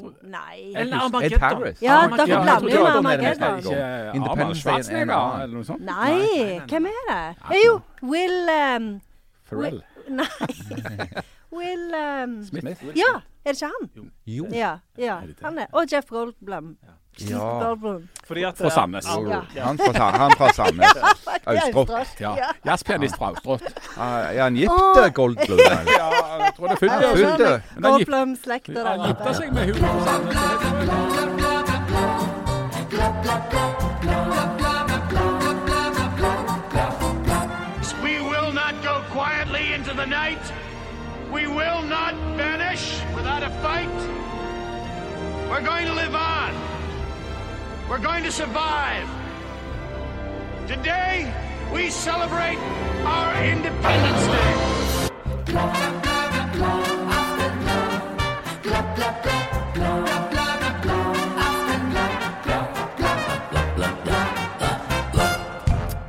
[0.00, 0.30] tror jeg.
[0.30, 0.56] Nei.
[0.76, 1.82] Eller Ed Harris.
[1.82, 3.58] Ja, dere blander jo med Armageddon.
[4.14, 5.84] Independence Day er en eller noe sånt.
[5.84, 7.20] Nei, hvem er det?
[7.48, 8.90] Det er jo Will um,
[9.50, 9.82] Pharrell.
[10.20, 10.26] Nei.
[11.56, 12.84] Will um, Smith.
[12.96, 14.10] Ja, er det ikke han?
[14.26, 14.46] Jo.
[14.52, 15.36] Ja, ja det?
[15.42, 15.66] han er.
[15.72, 16.76] Og Jeff Goldblum.
[16.82, 17.38] Ja.
[17.38, 18.08] Goldblum.
[18.26, 19.06] Fordi at, Fra eh, Sandnes.
[19.56, 19.62] Ja.
[19.64, 20.96] Han fra, han fra Sandnes.
[21.46, 22.20] Austrott.
[22.20, 22.34] Ja.
[22.36, 22.50] Ja.
[22.66, 23.62] Jazzpianist fra Austrott.
[23.96, 24.72] Ah, Er han gift,
[25.04, 25.58] eh, Goldblum?
[25.68, 25.78] Ja,
[26.44, 27.00] jeg tror det er.
[27.00, 30.90] Ja, han gift- Goldblum-slekta Han gifta seg med henne.
[38.02, 40.40] We will not go quietly into the night.
[41.32, 43.98] We will not vanish without a fight.
[45.48, 46.50] We're going to live on.
[47.88, 49.06] We're going to survive.
[50.66, 51.32] Today,
[51.72, 52.58] we celebrate
[53.04, 54.54] our Independence Day.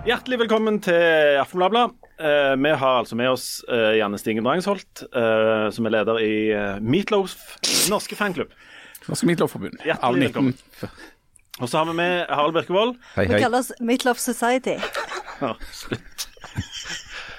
[0.06, 2.01] Hjertelig velkommen til Aftenbladet.
[2.22, 6.34] Eh, vi har altså med oss eh, Janne Stingen Drangsholt, eh, som er leder i
[6.86, 7.34] Meatloaf
[7.90, 8.52] norske fanklubb.
[9.08, 9.80] Norske Meatloaf-forbund.
[9.98, 10.54] Av 19 velkommen.
[11.62, 12.96] Og så har vi med Harald Birkevold.
[13.16, 13.42] Hei, Vi hei.
[13.44, 14.78] kaller oss Midtlof Society.
[15.42, 16.28] Ja, slutt.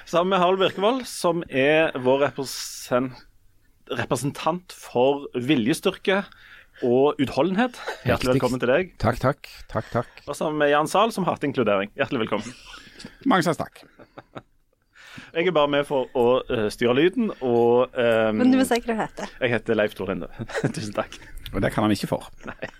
[0.05, 3.23] Så har vi med Harald Birkevold, som er vår represent,
[3.91, 6.21] representant for viljestyrke
[6.83, 7.79] og utholdenhet.
[8.03, 8.93] Hjertelig velkommen til deg.
[9.01, 9.49] Takk, takk.
[9.71, 10.23] Takk, takk.
[10.27, 11.93] Og så har vi med Jan Zahl, som hater inkludering.
[11.95, 12.55] Hjertelig velkommen.
[13.25, 13.85] Mange slags takk.
[15.33, 18.77] Jeg er bare med for å uh, styre lyden, og um, Men du må si
[18.79, 19.35] hva du heter.
[19.41, 20.29] jeg heter Leif Tor Linde.
[20.75, 21.19] Tusen takk.
[21.53, 22.29] Og det kan han ikke for.
[22.49, 22.71] Nei.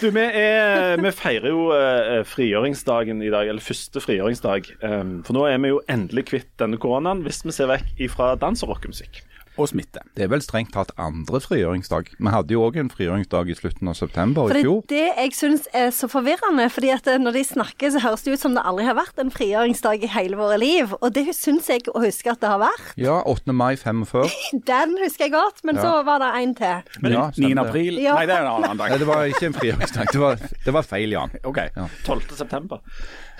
[0.00, 4.70] Du, vi, er, vi feirer jo uh, frigjøringsdagen i dag, eller første frigjøringsdag.
[4.82, 8.32] Um, for nå er vi jo endelig kvitt denne koronaen, hvis vi ser vekk ifra
[8.40, 9.22] dans og rockemusikk.
[9.58, 10.00] Og smitte.
[10.16, 12.12] Det er vel strengt tatt andre frigjøringsdag.
[12.18, 14.82] Vi hadde jo òg en frigjøringsdag i slutten av september fordi i fjor.
[14.88, 16.68] det jeg syns er så forvirrende.
[16.70, 19.32] fordi at når de snakker, så høres det ut som det aldri har vært en
[19.34, 20.94] frigjøringsdag i hele våre liv.
[21.00, 22.92] Og det syns jeg å huske at det har vært.
[23.00, 23.52] Ja, 8.
[23.52, 24.30] mai 45.
[24.70, 26.94] Den husker jeg godt, men så var det en til.
[27.02, 27.52] Men, ja, 9.
[27.64, 28.14] april Ja.
[28.16, 28.94] Nei, det er en annen dag.
[28.94, 30.14] Nei, det var ikke en frigjøringsdag.
[30.14, 31.34] Det var, det var feil, Jan.
[31.44, 31.58] OK.
[31.76, 31.88] Ja.
[32.06, 32.36] 12.
[32.38, 32.80] september.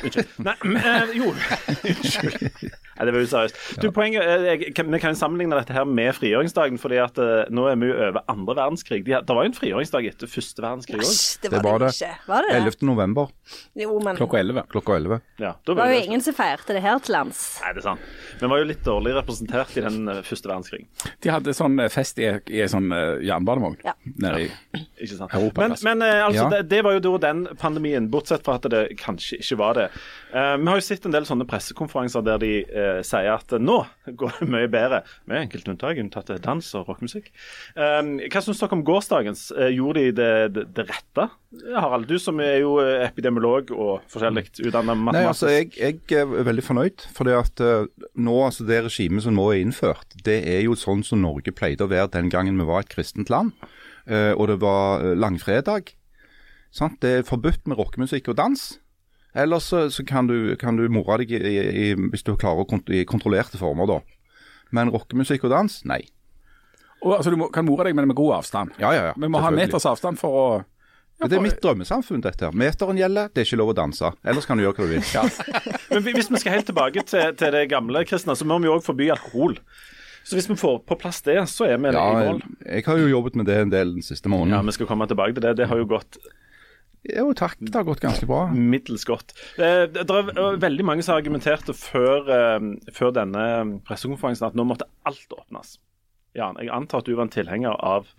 [0.01, 0.29] Unnskyld.
[0.41, 1.33] Nei, men, eh, jo.
[1.91, 2.37] Unnskyld.
[3.01, 3.59] Nei, det var useriøst.
[3.83, 7.67] Du, poenget, er, kan, Vi kan sammenligne dette her med frigjøringsdagen, fordi at eh, nå
[7.71, 9.03] er vi jo over andre verdenskrig.
[9.07, 11.07] De, det var jo en frigjøringsdag etter første verdenskrig òg.
[11.07, 11.95] Æsj, det Det var var det det.
[12.01, 12.29] ikke.
[12.31, 12.61] Var det det?
[12.61, 12.87] 11.
[12.91, 13.29] november
[13.77, 14.65] Jo, men det klokka 11.
[14.71, 15.21] Klokka 11.
[15.41, 17.61] Ja, da var jo det- ingen som feirte det her til lands.
[17.63, 18.01] Nei, det er sant.
[18.41, 20.87] Vi var jo litt dårlig representert i den eh, første verdenskrig.
[21.21, 23.95] De hadde sånn eh, fest i, i en sånn eh, jernbanevogn Ja.
[24.17, 24.51] nede i
[25.01, 25.33] Ikke sant?
[25.35, 25.83] Europaplass.
[25.85, 26.49] Men, men eh, altså, Ja.
[26.57, 29.89] det, det var jo da den pandemien, bortsett fra at det kanskje ikke var det.
[30.35, 33.81] Eh, vi har jo sett en del sånne pressekonferanser der de eh, sier at nå
[34.17, 37.33] går det mye bedre, med enkelte unntak, unntatt dans og rockemusikk.
[37.75, 39.49] Eh, hva syns dere om gårsdagens?
[39.57, 41.27] Eh, gjorde de det, det, det rette?
[41.75, 46.31] Harald, du som er jo eh, epidemiolog og forskjellig utdanna Nei, altså, jeg, jeg er
[46.47, 47.07] veldig fornøyd.
[47.17, 51.03] For at eh, nå, altså Det regimet som nå er innført, det er jo sånn
[51.07, 53.57] som Norge pleide å være den gangen vi var et kristent land.
[54.07, 55.93] Eh, og det var eh, langfredag.
[56.75, 57.01] Sant?
[57.03, 58.63] Det er forbudt med rockemusikk og dans.
[59.35, 62.69] Ellers så, så kan, du, kan du more deg i, i, hvis du klarer å
[62.71, 64.20] kont i kontrollerte former, da.
[64.77, 66.03] Men rockemusikk og dans, nei.
[67.01, 68.75] Og, altså, Du må, kan more deg, men med god avstand.
[68.79, 69.15] Ja, ja, ja.
[69.17, 70.45] Vi må ha meters avstand for å
[71.21, 72.55] ja, Det er mitt drømmesamfunn, dette her.
[72.57, 74.09] Meteren gjelder, det er ikke lov å danse.
[74.25, 75.73] Ellers kan du gjøre hva du vil.
[75.91, 78.81] Men hvis vi skal helt tilbake til, til det gamle kristne, så må vi òg
[78.87, 79.59] forby alkohol.
[80.25, 82.41] Så hvis vi får på plass det, så er vi i Ja, mål.
[82.65, 84.57] jeg har jo jobbet med det en del den siste måneden.
[84.57, 85.57] Ja, Vi skal komme tilbake til det.
[85.61, 86.17] Det har jo gått
[87.09, 87.57] Jo, takk.
[87.61, 88.43] Det har gått ganske bra.
[88.53, 89.33] middels godt.
[89.57, 93.45] Det, er veldig mange som argumenterte før, eh, før denne
[93.89, 95.79] pressekonferansen at nå måtte alt åpnes.
[96.37, 98.11] Jan, jeg antar at du var en tilhenger av.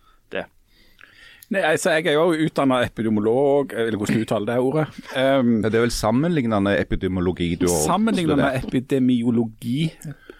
[1.52, 4.86] Nei, altså, Jeg er jo utdanna epidemiolog, eller hvordan du uttaler det ordet.
[5.18, 9.92] Um, Det er vel sammenlignende epidemiologi du har Sammenlignende epidemiologi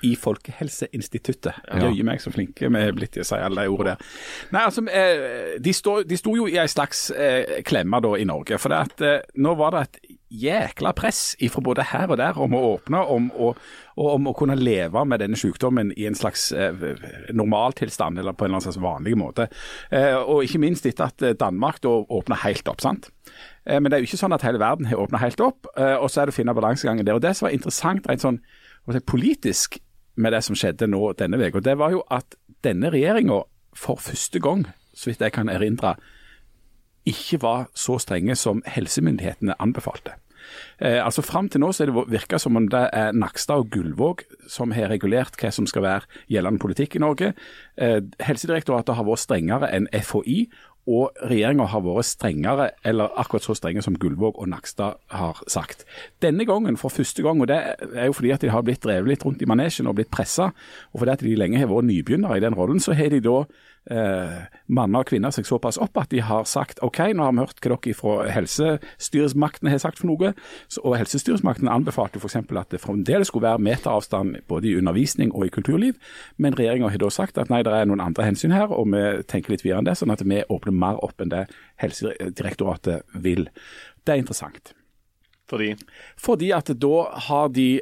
[0.08, 1.60] i Folkehelseinstituttet.
[1.82, 4.08] Jøye meg så flinke vi er blitt til å si alle de ordene der.
[4.56, 8.26] Nei, altså, eh, De sto, de sto jo i ei slags eh, klemme da i
[8.26, 8.58] Norge.
[8.62, 12.38] For det at, eh, nå var det et jækla press ifra både her og der
[12.40, 13.52] om å åpne, om å,
[14.00, 16.72] om å kunne leve med denne sykdommen i en slags eh,
[17.36, 19.50] normaltilstand, eller på en eller annen slags vanlig måte.
[19.92, 22.82] Eh, og ikke minst etter at eh, Danmark da åpner helt opp.
[22.82, 23.12] sant?
[23.66, 25.98] Eh, Men det er jo ikke sånn at hele verden har åpna helt opp, eh,
[25.98, 27.20] og så er det å finne balansegangen der.
[27.20, 28.42] Og Det som var interessant rent sånn
[29.06, 29.82] politisk
[30.16, 33.44] med det som skjedde nå denne uka, det var jo at denne regjeringa
[33.76, 35.96] for første gang, så vidt jeg kan erindre,
[37.08, 40.18] ikke var så strenge som helsemyndighetene anbefalte.
[40.82, 43.70] Eh, altså Fram til nå så er det virka som om det er Nakstad og
[43.74, 47.34] Gullvåg som har regulert hva som skal være gjeldende politikk i Norge.
[47.78, 50.48] Eh, Helsedirektoratet har vært strengere enn FHI,
[50.90, 55.86] og regjeringa har vært strengere, eller akkurat så strenge som Gullvåg og Nakstad har sagt.
[56.26, 57.60] Denne gangen, for første gang, og det
[57.94, 60.50] er jo fordi at de har blitt drevet litt rundt i manesjen og blitt pressa,
[60.92, 63.44] og fordi at de lenge har vært nybegynnere i den rollen, så har de da
[63.90, 64.38] eh,
[64.68, 67.62] manner og kvinner seg såpass opp at de har sagt OK, nå har vi hørt
[67.64, 70.34] hva dere fra helsestyresmaktene har sagt for noe.
[70.68, 72.38] Så, og Helsestyresmaktene anbefalte f.eks.
[72.38, 75.98] at det fremdeles skulle være meteravstand både i undervisning og i kulturliv,
[76.38, 79.06] men regjeringa har da sagt at nei, det er noen andre hensyn her, og vi
[79.32, 81.48] tenker litt videre enn det, sånn at vi åpner mer opp enn det
[81.82, 83.48] Helsedirektoratet vil.
[84.06, 84.76] Det er interessant.
[85.52, 85.74] Fordi?
[86.20, 86.98] Fordi at da
[87.28, 87.82] har de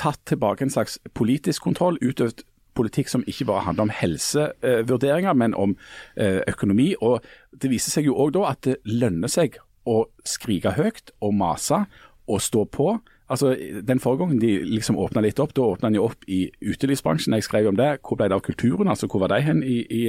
[0.00, 2.42] tatt tilbake en slags politisk kontroll, utøvd
[2.76, 5.76] politikk som ikke bare handler om helsevurderinger, men om
[6.16, 6.94] eh, økonomi.
[7.00, 7.24] Og
[7.56, 11.84] Det viser seg jo òg da at det lønner seg å skrike høyt og mase
[12.26, 12.96] og stå på.
[13.28, 17.34] Altså, Den forrige gangen de liksom åpna litt opp, da åpna de opp i utelivsbransjen.
[17.34, 17.98] Jeg skrev om det.
[18.06, 18.88] Hvor ble det av kulturen?
[18.88, 20.02] altså Hvor var de hen i, i,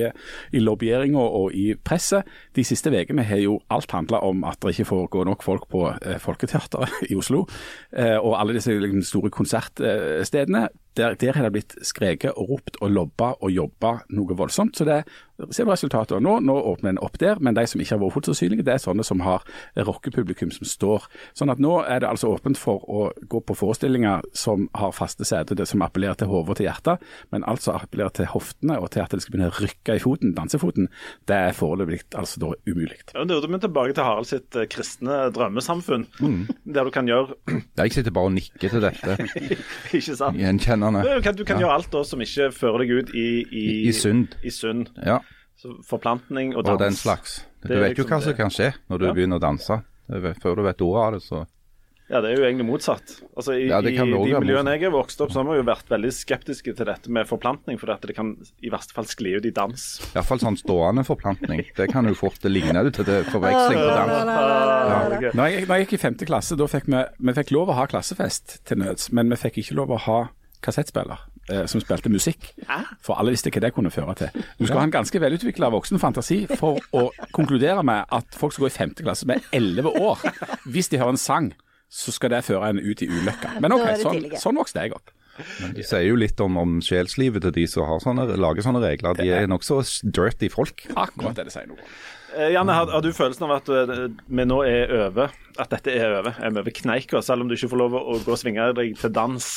[0.54, 2.28] i lobbyeringa og i presset?
[2.56, 5.68] De siste ukene har jo alt handla om at det ikke får gå nok folk
[5.70, 7.48] på eh, Folketeatret i Oslo.
[7.92, 10.68] Eh, og alle disse liksom, store konsertstedene.
[10.98, 14.78] Der, der har det blitt skreket og ropt og lobba og jobba noe voldsomt.
[14.78, 15.04] Så det
[15.52, 16.40] ser vi resultatet av nå.
[16.42, 19.06] Nå åpner en opp der, men de som ikke har vært fullt det er sånne
[19.06, 19.46] som har
[19.76, 21.06] rockepublikum som står.
[21.38, 25.26] Sånn at nå er det altså åpent for å gå på forestillinger som har faste
[25.28, 29.04] seter, som appellerer til hodet og til hjertet, men altså appellerer til hoftene og til
[29.04, 30.90] at det skal begynne å rykke i foten, dansefoten.
[31.30, 33.00] Det er foreløpig altså da umulig.
[33.14, 36.42] Ja, det er jo tilbake til Harald sitt eh, kristne drømmesamfunn, mm.
[36.76, 37.36] der du kan gjøre
[37.78, 39.18] Jeg sitter bare og nikker til dette.
[39.98, 40.40] ikke sant?
[40.40, 41.66] Gjenkjenner du kan, du kan ja.
[41.66, 44.38] gjøre alt da som ikke fører deg ut i I, I synd.
[44.44, 44.94] I synd.
[45.04, 45.20] Ja.
[45.58, 46.78] Så forplantning og dans.
[46.78, 47.42] Og den slags.
[47.66, 49.14] Du vet liksom jo hva som kan skje når du ja.
[49.18, 49.82] begynner å danse.
[50.42, 51.44] Før du vet ordet av det, så
[52.08, 53.18] ja, det er jo egentlig motsatt.
[53.36, 55.90] Altså, I, ja, i de miljøene jeg har vokst opp, så har vi jo vært
[55.92, 58.32] veldig skeptiske til dette med forplantning, for det kan
[58.64, 59.84] i verste fall skli ut i dans.
[60.14, 61.66] Iallfall sånn stående forplantning.
[61.76, 64.16] Det kan jo fort ligne ut til det forveksling på dans.
[64.88, 65.32] Ja.
[65.36, 67.76] Når, jeg, når jeg gikk i femte klasse, da fikk vi, vi fikk lov å
[67.76, 70.20] ha klassefest til nøds, men vi fikk ikke lov å ha
[70.66, 71.22] kassettspiller
[71.52, 72.50] eh, som spilte musikk.
[73.06, 74.44] For alle visste hva det kunne føre til.
[74.60, 78.66] Du skal ha en ganske velutvikla voksen fantasi for å konkludere med at folk som
[78.66, 80.26] går i femte klasse med elleve år.
[80.66, 81.54] Hvis de hører en sang,
[81.88, 83.58] så skal det føre en ut i ulykka.
[83.64, 85.14] Men OK, sånn, sånn vokste jeg opp.
[85.62, 89.18] Men De sier jo litt om, om sjelslivet til de som sånne, lager sånne regler.
[89.20, 90.88] De er nokså dirty folk.
[90.98, 91.92] Akkurat det det sier noe om.
[92.54, 95.36] Janne, har, har, du følelsen av at eh, vi nå er over?
[95.58, 96.38] At dette er over?
[96.38, 98.98] Er vi over kneika, selv om du ikke får lov å gå og svinge deg
[99.00, 99.52] til dans?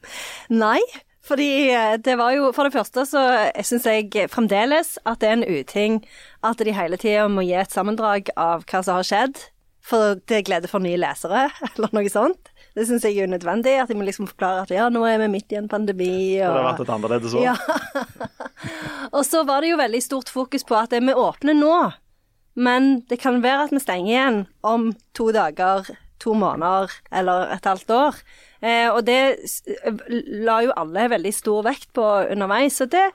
[0.64, 0.80] Nei.
[1.26, 3.22] Fordi eh, det var jo For det første så
[3.66, 6.00] syns jeg fremdeles at det er en uting
[6.46, 9.42] at de hele tida må gi et sammendrag av hva som har skjedd.
[9.90, 12.52] For det er glede for nye lesere, eller noe sånt.
[12.76, 13.74] Det syns jeg er unødvendig.
[13.82, 16.38] At de må liksom forklare at ja, nå er vi midt i en pandemi.
[16.38, 17.48] Og det har vært et annerledes år.
[17.48, 17.56] Ja.
[19.16, 21.74] og så var det jo veldig stort fokus på at vi åpner nå.
[22.60, 25.88] Men det kan være at vi stenger igjen om to dager,
[26.20, 28.22] to måneder eller et halvt år.
[28.60, 29.20] Eh, og det
[30.44, 33.06] la jo alle veldig stor vekt på underveis, og det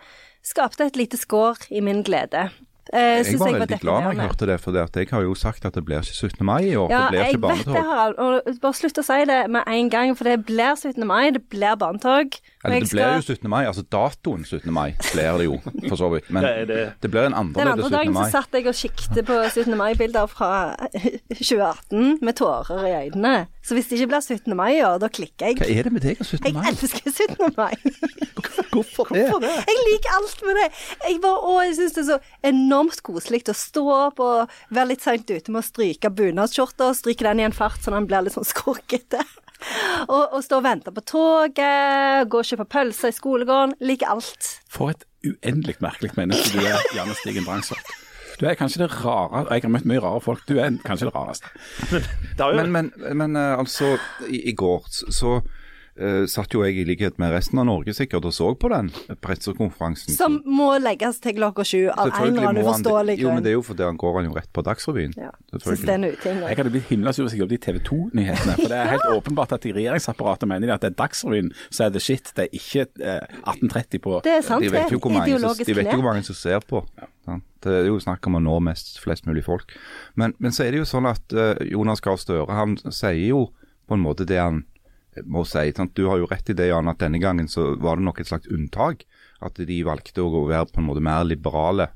[0.45, 2.49] skapte et lite skår i min glede.
[2.93, 5.73] Eh, jeg var veldig glad når jeg hørte det, for jeg har jo sagt at
[5.73, 6.45] det blir ikke 17.
[6.45, 6.91] mai i år.
[6.93, 7.73] Ja, det blir ikke barnetog.
[7.73, 8.19] Jeg vet det, Harald.
[8.21, 11.05] Og bare slutt å si det med en gang, for det blir 17.
[11.09, 12.37] mai, det blir barnetog.
[12.65, 13.49] Eller det blir jo 17.
[13.51, 14.71] mai, altså datoen 17.
[14.73, 15.57] mai blir det jo,
[15.87, 16.29] for så vidt.
[16.33, 16.83] Men det, det.
[17.03, 17.55] det blir en annerledes 17.
[17.55, 17.65] mai.
[17.65, 19.77] Den andre dagen så satt jeg og kikket på 17.
[19.79, 20.51] mai-bilder fra
[21.39, 23.35] 2018 med tårer i øynene.
[23.65, 24.55] Så hvis det ikke blir 17.
[24.57, 25.59] mai i år, da klikker jeg.
[25.61, 26.53] Hva er det med deg og 17.
[26.53, 26.65] mai?
[26.65, 27.55] Jeg elsker 17.
[27.57, 27.73] mai.
[28.75, 29.23] Hvorfor det?
[29.29, 29.53] Hvorfor det?
[29.69, 30.67] Jeg liker alt med det.
[31.05, 32.19] Jeg, bare, å, jeg syns det er så
[32.51, 36.99] enormt koselig å stå opp og være litt seint ute med å stryke bunadsskjorta og
[36.99, 39.21] stryke den i en fart så den blir litt sånn skrukkete.
[40.13, 43.75] og, og, stå og vente på toget, gå og kjøpe pølser i skolegården.
[43.85, 44.49] Liker alt.
[44.71, 47.93] For et uendelig merkelig menneske du er, Janne Stigen Brangsvold.
[48.35, 50.41] Du er kanskje det rare Jeg har møtt mye rare folk.
[50.47, 51.51] Du er kanskje det rareste.
[52.35, 53.95] Men, men, men, men altså,
[54.27, 55.39] i, i går så
[56.01, 58.91] uh, satt jo jeg i likhet med resten av Norge sikkert og så på den
[59.23, 60.15] pressekonferansen.
[60.15, 63.23] Som må legges til klokka sju av en eller annen uforståelig grunn.
[63.25, 65.15] Jo, men det er jo fordi han går han jo rett på Dagsrevyen.
[65.19, 66.43] Ja, synes det er en uting.
[66.45, 68.57] Jeg hadde blitt himla sur hvis jeg jobbet i TV 2-nyhetene.
[68.61, 71.87] For det er helt åpenbart at i regjeringsapparatet mener de at det er Dagsrevyen som
[71.87, 72.31] er the shit.
[72.35, 75.77] Det er ikke eh, 1830 på Det er sant, de vet jo hvor mange, de
[75.77, 76.85] vet jo hvor mange som ser på.
[76.99, 77.09] Ja.
[77.65, 79.73] Det er jo snakk om å nå mest, flest mulig folk.
[80.13, 83.47] Men, men så er det jo sånn at uh, Jonas Gahr Støre han sier jo
[83.89, 84.63] på en måte det han
[85.23, 85.71] må si.
[85.75, 85.95] Sant?
[85.95, 88.31] Du har jo rett i det, Jan, at denne gangen så var det nok et
[88.31, 89.05] slags unntak.
[89.45, 91.89] At de valgte å være på en måte mer liberale,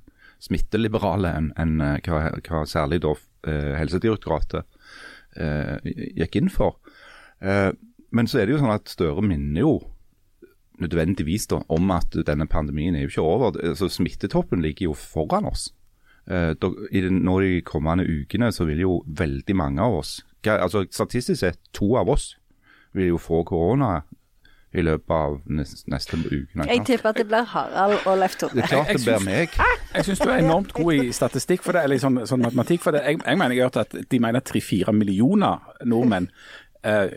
[0.44, 3.12] smitteliberale enn en, uh, hva, hva, særlig da
[3.50, 4.64] eh, Helsedirektoratet
[5.36, 6.78] eh, gikk inn for.
[7.40, 9.74] men så er det jo sånn at Støre minner jo
[10.80, 13.60] nødvendigvis da, om at denne pandemien er jo ikke over.
[13.64, 15.74] Altså, smittetoppen ligger jo foran oss.
[16.28, 16.54] eh,
[16.92, 21.40] i den, nå de kommende ukene så vil jo veldig mange av oss, altså statistisk
[21.40, 22.36] sett to av oss,
[22.96, 24.02] vil jo få korona
[24.74, 26.66] i løpet av neste, neste uke.
[26.70, 29.56] Jeg tipper at det blir Harald og Leif Det er klart det blir meg.
[29.96, 32.84] Jeg syns du er enormt god i statistikk for det, eller i sånn, sånn matematikk
[32.86, 33.02] for det.
[33.08, 35.58] Jeg, jeg mener jeg har hørt at de mener tre-fire millioner
[35.90, 36.30] nordmenn
[36.86, 37.16] eh,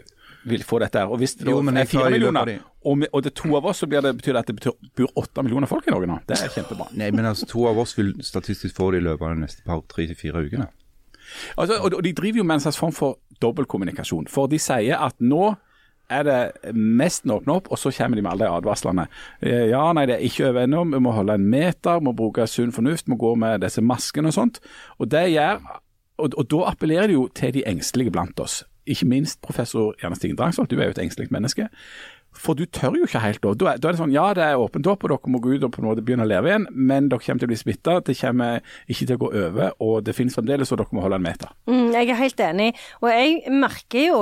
[0.49, 1.13] vil få dette her.
[1.13, 3.69] Og hvis det Jo, er fire millioner, de- og, med- og det er to av
[3.69, 6.09] oss, så blir det, betyr det at det betyr, bor åtte millioner folk i Norge
[6.09, 6.17] nå.
[6.27, 6.89] Det er kjempebra.
[6.97, 9.63] Nei, men altså to av oss vil statistisk få det i løpet av de neste
[9.69, 10.71] par, tre til fire ukene.
[11.61, 14.31] Altså, og de driver jo med en slags form for dobbeltkommunikasjon.
[14.31, 15.53] For de sier at nå
[16.13, 19.07] er det mest åpne opp, og så kommer de med alle de advarslene.
[19.41, 20.83] Eh, Ja, nei, det er ikke over ennå.
[20.93, 24.37] Vi må holde en meter, må bruke sunn fornuft, må gå med disse maskene og
[24.37, 24.61] sånt.
[24.99, 25.63] Og det gjør,
[26.19, 28.63] og, og da appellerer det jo til de engstelige blant oss.
[28.87, 31.69] Ikke minst professor Janne Stigen Drangsvold, du er jo et engstelig menneske.
[32.33, 33.53] For du tør jo ikke helt da.
[33.59, 35.75] Da er, det sånn, ja det er åpent opp, og dere må gå ut og
[35.75, 38.17] på en måte begynne å leve igjen, men dere kommer til å bli smitta, det
[38.19, 41.29] kommer ikke til å gå over, og det finnes fremdeles, og dere må holde en
[41.29, 41.53] meter.
[41.71, 42.73] Mm, jeg er helt enig.
[43.03, 44.19] Og jeg merker jo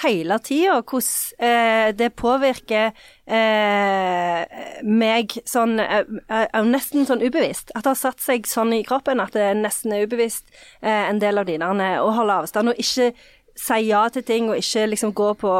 [0.00, 2.94] hele tida hvordan eh, det påvirker
[3.26, 7.74] eh, meg sånn eh, eh, nesten sånn ubevisst.
[7.76, 10.48] At det har satt seg sånn i kroppen at det nesten er ubevisst
[10.80, 13.12] eh, en del av der å holde avstand og ikke
[13.58, 15.52] si ja til ting og ikke liksom gå på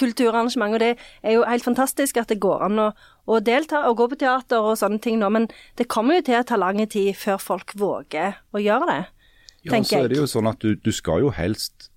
[0.00, 0.74] kulturarrangement.
[0.76, 0.90] Og det
[1.22, 2.88] er jo helt fantastisk at det går an å,
[3.30, 5.48] å delta og gå på teater og sånne ting nå, men
[5.80, 9.00] det kommer jo til å ta lang tid før folk våger å gjøre det.
[9.60, 11.90] Ja, tenker så er det jo sånn at du, du skal jo helst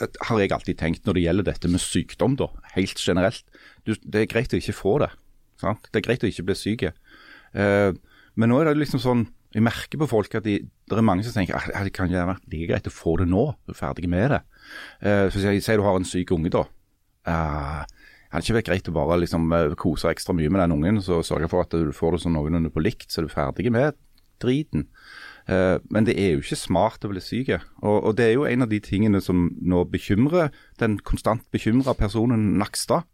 [0.00, 3.44] har jeg alltid tenkt når det gjelder dette med sykdom, da, helt generelt.
[3.86, 5.10] Du, det er greit å ikke få det.
[5.62, 5.86] Sant?
[5.92, 6.82] Det er greit å ikke bli syk.
[7.54, 7.90] Eh,
[8.34, 11.22] men nå er det liksom sånn Jeg merker på folk at de, det er mange
[11.26, 13.52] som tenker at det kan være like greit å få det nå.
[13.64, 14.40] Du er ferdig med det.
[14.98, 16.64] Uh, så sier Si du har en syk unge, da.
[17.24, 17.84] Eh,
[18.34, 21.22] hadde ikke vært greit å bare liksom eh, kose ekstra mye med den ungen så
[21.24, 23.96] sørge for at du får det sånn noenlunde på likt, så er du ferdig med
[24.42, 24.88] driten.
[25.44, 27.52] Uh, men det er jo ikke smart å bli syk.
[27.84, 30.50] Og, og det er jo en av de tingene som nå bekymrer
[30.82, 33.06] den konstant bekymra personen Nakstad,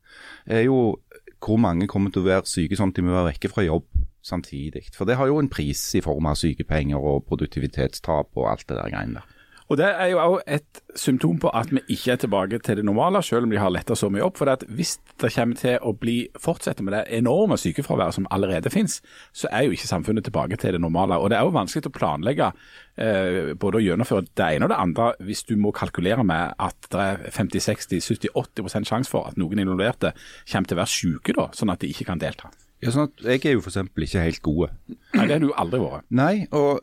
[0.46, 0.96] er jo
[1.40, 3.86] hvor mange kommer til å være syke sånn at de må være vekke fra jobb
[4.22, 4.88] samtidig.
[4.96, 8.78] For det har jo en pris i form av sykepenger og produktivitetstap og alt det
[8.78, 9.36] der greiene der.
[9.70, 12.84] Og Det er jo også et symptom på at vi ikke er tilbake til det
[12.84, 14.38] normale, selv om de har letta så mye opp.
[14.38, 18.98] For hvis det kommer til å bli fortsette med det enorme sykefraværet som allerede finnes,
[19.32, 21.14] så er jo ikke samfunnet tilbake til det normale.
[21.18, 22.50] Og Det er jo vanskelig å planlegge
[22.96, 26.90] eh, både å gjennomføre det ene og det andre hvis du må kalkulere med at
[26.90, 30.16] det er 50-60-70-80 sjanse for at noen involverte
[30.50, 32.50] kommer til å være syke, da, sånn at de ikke kan delta.
[32.80, 33.76] Ja, sånn at Jeg er jo f.eks.
[33.76, 34.70] ikke helt gode.
[34.88, 36.06] Nei, Det har du aldri vært.
[36.16, 36.80] Nei, og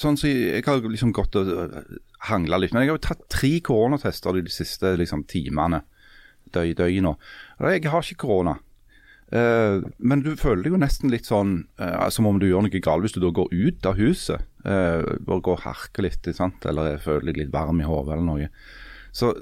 [0.00, 1.50] sånn så jeg har liksom gått og
[2.30, 2.72] hangla litt.
[2.72, 5.82] Men jeg har jo tatt tre koronatester de siste liksom, timene.
[6.54, 8.56] Døy, døy Og jeg har ikke korona.
[9.28, 12.80] Uh, men du føler deg jo nesten litt sånn uh, som om du gjør noe
[12.80, 14.46] galt hvis du da går ut av huset.
[14.64, 16.64] Uh, bare går og harker litt, sant?
[16.64, 18.48] eller føler deg litt varm i hodet eller noe.
[19.12, 19.34] Så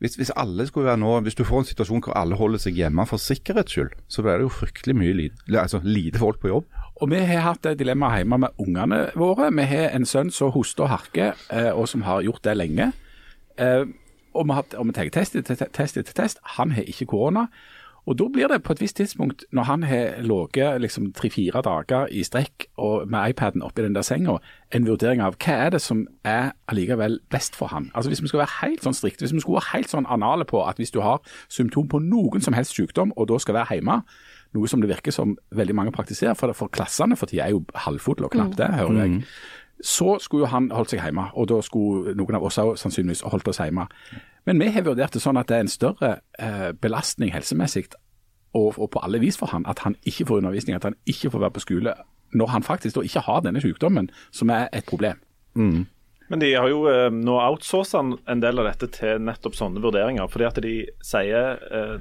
[0.00, 2.78] hvis, hvis alle skulle være nå, hvis du får en situasjon hvor alle holder seg
[2.80, 6.48] hjemme for sikkerhets skyld, så blir det jo fryktelig mye lite, altså, lite folk på
[6.48, 6.68] jobb.
[7.00, 9.50] Og Vi har hatt det dilemmaet hjemme med ungene våre.
[9.56, 12.92] Vi har en sønn som hoster og harker, eh, og som har gjort det lenge.
[13.58, 13.84] Eh,
[14.34, 16.40] og vi har hatt- og vi tenker test etter test, test test.
[16.56, 17.46] Han har ikke korona.
[18.10, 22.06] Og Da blir det på et visst tidspunkt, når han har ligget liksom tre-fire dager
[22.10, 24.38] i strekk og med iPaden oppi den der senga,
[24.74, 27.90] en vurdering av hva er det som er allikevel best for han.
[27.94, 30.44] Altså Hvis vi skal være helt sånn strikte, hvis vi skulle være helt sånn anale
[30.44, 33.78] på at hvis du har symptom på noen som helst sykdom, og da skal være
[33.78, 34.00] hjemme,
[34.58, 37.62] noe som det virker som veldig mange praktiserer, for, for klassene for tida er jo
[37.74, 39.22] halvfulle og knapt det, hører jeg.
[39.86, 43.22] Så skulle jo han holdt seg hjemme, og da skulle noen av oss òg sannsynligvis
[43.22, 43.86] holdt oss hjemme.
[44.50, 46.08] Men vi har vurdert det sånn at det er en større
[46.42, 47.84] eh, belastning helsemessig
[48.58, 51.30] og, og på alle vis for han at han ikke får undervisning, at han ikke
[51.30, 51.94] får være på skole,
[52.34, 55.22] når han faktisk da ikke har denne sykdommen, som er et problem.
[56.30, 60.28] Men de har jo eh, nå outsourca en del av dette til nettopp sånne vurderinger.
[60.30, 61.96] Fordi at de sier eh,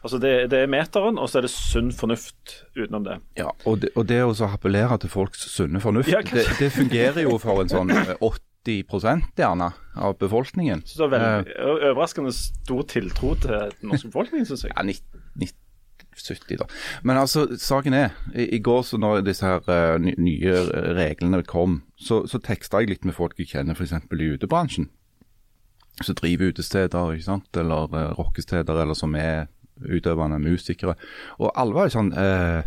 [0.00, 3.18] Altså det, det er meteren, og så er det sunn fornuft utenom det.
[3.36, 6.70] Ja, og det, og det å så appellere til folks sunne fornuft, Ja, det, det
[6.72, 8.14] fungerer jo for en sånn eh,
[8.66, 10.82] 80 gjerne av befolkningen.
[10.86, 14.74] Så det er veldig overraskende stor tiltro til den norske befolkningen, syns jeg.
[14.76, 15.02] Ja, 90,
[15.40, 15.56] 90,
[16.20, 16.66] 70 da.
[17.02, 20.56] Men altså, saken er, i, i går så når disse her uh, nye
[20.96, 23.96] reglene kom, så, så teksta jeg litt med folk jeg kjenner f.eks.
[23.96, 24.90] i utebransjen.
[26.00, 29.48] Som driver utesteder, ikke sant, eller uh, rockesteder, eller som er
[29.80, 30.94] utøvende musikere.
[31.38, 32.66] Og alle var jo sånn eh,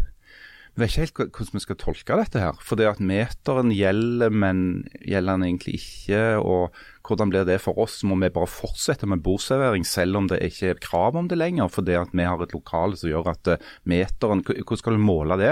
[0.73, 2.55] Vi vet ikke helt hvordan vi skal tolke dette her.
[2.65, 4.61] For det at meteren gjelder, men
[5.05, 6.21] gjelder den egentlig ikke?
[6.41, 7.99] Og hvordan blir det for oss?
[8.09, 11.69] Må vi bare fortsette med bordservering selv om det ikke er krav om det lenger?
[11.69, 15.37] Fordi at vi har et lokale som gjør at eh, meteren Hvordan skal du måle
[15.37, 15.51] det?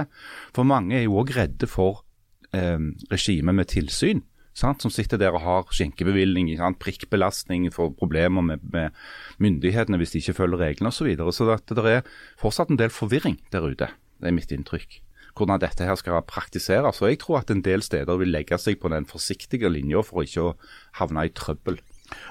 [0.58, 2.02] For mange er jo òg redde for
[2.58, 2.82] eh,
[3.14, 4.26] regimet med tilsyn.
[4.58, 4.82] Sant?
[4.82, 6.50] Som sitter der og har skjenkebevilgning,
[6.82, 8.98] prikkbelastning, får problemer med, med
[9.38, 10.98] myndighetene hvis de ikke følger reglene osv.
[10.98, 11.38] Så, videre.
[11.38, 12.12] så det, det er
[12.42, 13.94] fortsatt en del forvirring der ute.
[14.18, 15.04] Det er mitt inntrykk.
[15.38, 17.02] Hvordan dette her skal praktiseres.
[17.02, 20.26] Og jeg tror at en del steder vil legge seg på den forsiktige linja for
[20.26, 20.58] ikke å
[21.00, 21.80] havne i trøbbel.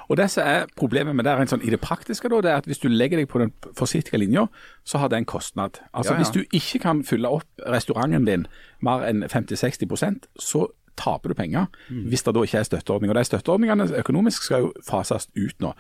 [0.09, 2.61] Og det som er Problemet med det rent sånn i det praktiske, da, det er
[2.63, 4.47] at hvis du legger deg på den forsiktige linja,
[4.85, 5.81] så har det en kostnad.
[5.93, 6.25] Altså Ja, ja.
[6.25, 8.47] Hvis du ikke kan fylle opp restauranten din
[8.85, 10.67] mer enn 50-60% så
[10.99, 11.67] taper du penger.
[11.89, 12.07] Mm.
[12.13, 13.19] Hvis det da ikke er støtteordninger.
[13.19, 15.75] De støtteordningene økonomisk skal jo fases ut nå.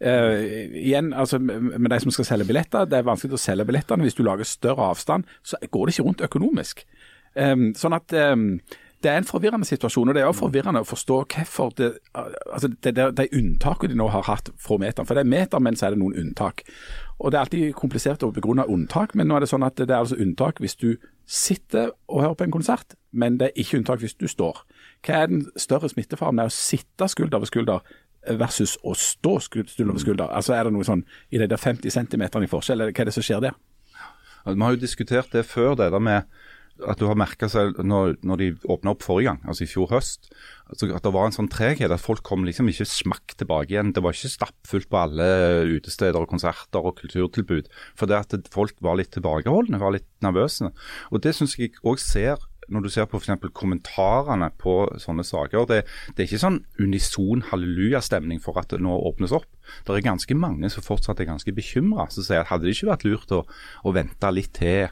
[0.00, 0.40] Uh,
[0.82, 4.06] igjen, altså med de som skal selge billetter, det er vanskelig å selge billettene.
[4.06, 6.84] Hvis du lager større avstand, så går det ikke rundt økonomisk.
[7.36, 8.48] Um, sånn at um,
[9.04, 12.70] det er en forvirrende situasjon, og det er også forvirrende å forstå hvorfor det, altså
[12.72, 15.06] det, det, de unntakene de nå har hatt fra meteren.
[15.06, 16.64] For det er meter, men så er det noen unntak.
[17.18, 19.90] Og Det er alltid komplisert å begrunne unntak, men nå er det sånn at det
[19.90, 20.96] er altså unntak hvis du
[21.26, 24.62] sitter og hører på en konsert, men det er ikke unntak hvis du står.
[25.06, 27.96] Hva er den større smittefaren med å sitte skulder ved skulder
[28.38, 30.30] versus å stå skulder ved skulder?
[30.30, 33.10] Altså Er det noe sånn i de der 50 cm i forskjell, eller hva er
[33.10, 33.58] det som skjer der?
[34.46, 36.22] Vi har jo diskutert det før, det der med
[36.84, 39.88] at du har merka seg når, når de åpna opp forrige gang, altså i fjor
[39.94, 40.28] høst,
[40.68, 41.92] altså at det var en sånn treghet.
[41.94, 43.94] At folk kom liksom ikke smakk tilbake igjen.
[43.96, 45.28] Det var ikke stappfullt på alle
[45.76, 47.70] utesteder og konserter og kulturtilbud.
[47.96, 50.72] For det at folk var litt tilbakeholdne, var litt nervøse.
[51.12, 53.46] Og det syns jeg òg ser når du ser på f.eks.
[53.54, 55.66] kommentarene på sånne saker.
[55.70, 55.82] Det,
[56.14, 59.46] det er ikke sånn unison hallelujastemning for at det nå åpnes opp.
[59.86, 62.08] Det er ganske mange som fortsatt er ganske bekymra.
[62.10, 63.44] Som sier at hadde det ikke vært lurt å,
[63.86, 64.90] å vente litt til?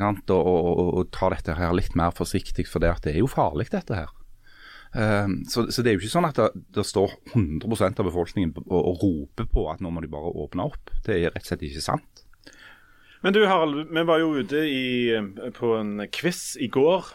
[0.00, 3.68] Og, og, og, ta dette her litt mer forsiktig, for det, det er jo farlig
[3.70, 4.10] dette her.
[4.94, 8.52] Um, så, så det er jo ikke sånn at det, det står 100% av befolkningen
[8.62, 10.92] og, og roper på at nå må de bare åpne opp.
[11.06, 12.24] Det er rett og slett ikke sant.
[13.24, 15.14] Men du Harald, vi var jo ute i,
[15.56, 17.06] på en quiz i går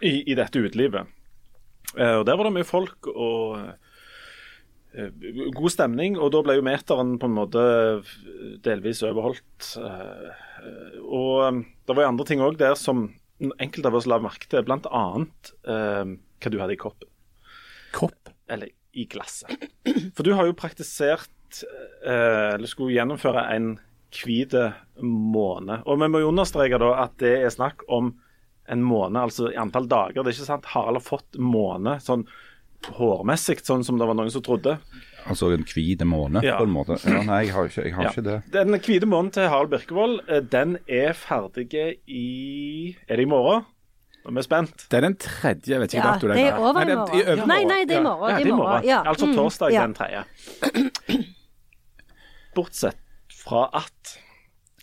[0.00, 1.10] i, i dette utelivet.
[1.98, 3.58] Eh, og Der var det mye folk og
[4.94, 5.10] eh,
[5.52, 6.16] god stemning.
[6.18, 7.64] Og da ble jo meteren på en måte
[8.64, 9.74] delvis overholdt.
[9.84, 10.46] Eh,
[11.04, 13.08] og det var jo andre ting òg der som
[13.40, 15.04] enkelte av oss la merke til, bl.a.
[15.74, 17.08] Eh, hva du hadde i koppen.
[17.96, 18.32] Kopp?
[18.50, 19.68] Eller i glasset.
[20.16, 21.62] For du har jo praktisert
[22.02, 23.72] eh, Eller skulle gjennomføre en
[24.10, 24.54] hvit
[25.02, 25.84] måned.
[25.86, 28.14] Og vi må jo understreke da at det er snakk om
[28.70, 30.22] en måned, altså i antall dager.
[30.22, 32.26] Det er ikke sant Harald har fått måned sånn
[32.96, 34.76] hårmessig, sånn som det var noen som trodde.
[35.26, 36.56] Altså en hvit måne, Ja.
[36.58, 36.96] på en måte.
[37.04, 38.10] Ja, nei, jeg har ikke, jeg har Ja.
[38.10, 38.42] ikke det.
[38.52, 43.64] Den hvite månen til Harald Birkevold, eh, den er ferdig i Er det i morgen?
[44.24, 44.86] Nå er vi spent.
[44.90, 46.28] Det er den tredje, jeg vet ikke Ja, dato.
[46.28, 47.18] det er over i morgen.
[47.18, 48.30] det er i Nei, nei, det er i morgen.
[48.30, 48.84] Ja, det er i morgen.
[48.84, 49.02] Ja.
[49.06, 49.80] Altså Mm, torsdag ja.
[49.86, 50.24] den tredje.
[52.54, 52.96] Bortsett
[53.32, 54.18] fra at